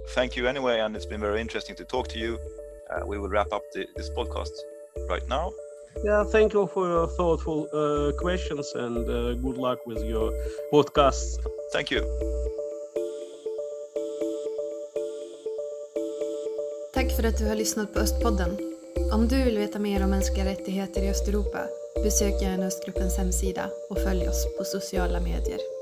thank 0.09 0.37
you 0.37 0.47
anyway, 0.47 0.79
and 0.79 0.95
it's 0.95 1.05
been 1.05 1.21
very 1.21 1.41
interesting 1.41 1.75
to 1.75 1.85
talk 1.85 2.07
to 2.09 2.19
you. 2.19 2.39
Uh, 2.89 3.05
we 3.05 3.17
will 3.17 3.29
wrap 3.29 3.51
up 3.51 3.63
the, 3.73 3.87
this 3.95 4.09
podcast 4.11 4.51
right 5.09 5.27
now. 5.27 5.51
Yeah, 6.05 6.23
thank 6.31 6.53
you 6.53 6.67
for 6.67 6.87
your 6.89 7.07
thoughtful 7.07 7.67
uh, 7.73 8.11
questions 8.17 8.73
and 8.75 9.09
uh, 9.09 9.33
good 9.33 9.57
luck 9.57 9.79
with 9.85 10.03
your 10.03 10.31
podcasts. 10.71 11.37
Thank 11.73 11.91
you. 11.91 12.01
Tack 16.93 17.15
för 17.15 17.23
att 17.23 17.37
du 17.37 17.47
har 17.47 17.55
lyssnat 17.55 17.93
på 17.93 17.99
Östpodden. 17.99 18.57
Om 19.13 19.27
du 19.27 19.43
vill 19.43 19.57
veta 19.57 19.79
mer 19.79 20.03
om 20.03 20.09
mänskliga 20.09 20.45
rättigheter 20.45 21.01
i 21.01 21.09
Östeuropa, 21.09 21.59
besök 22.03 22.41
gärna 22.41 22.65
Östgruppens 22.65 23.17
hemsida 23.17 23.69
och 23.89 23.97
följ 23.97 24.27
oss 24.27 24.57
på 24.57 24.63
sociala 24.63 25.19
medier. 25.19 25.72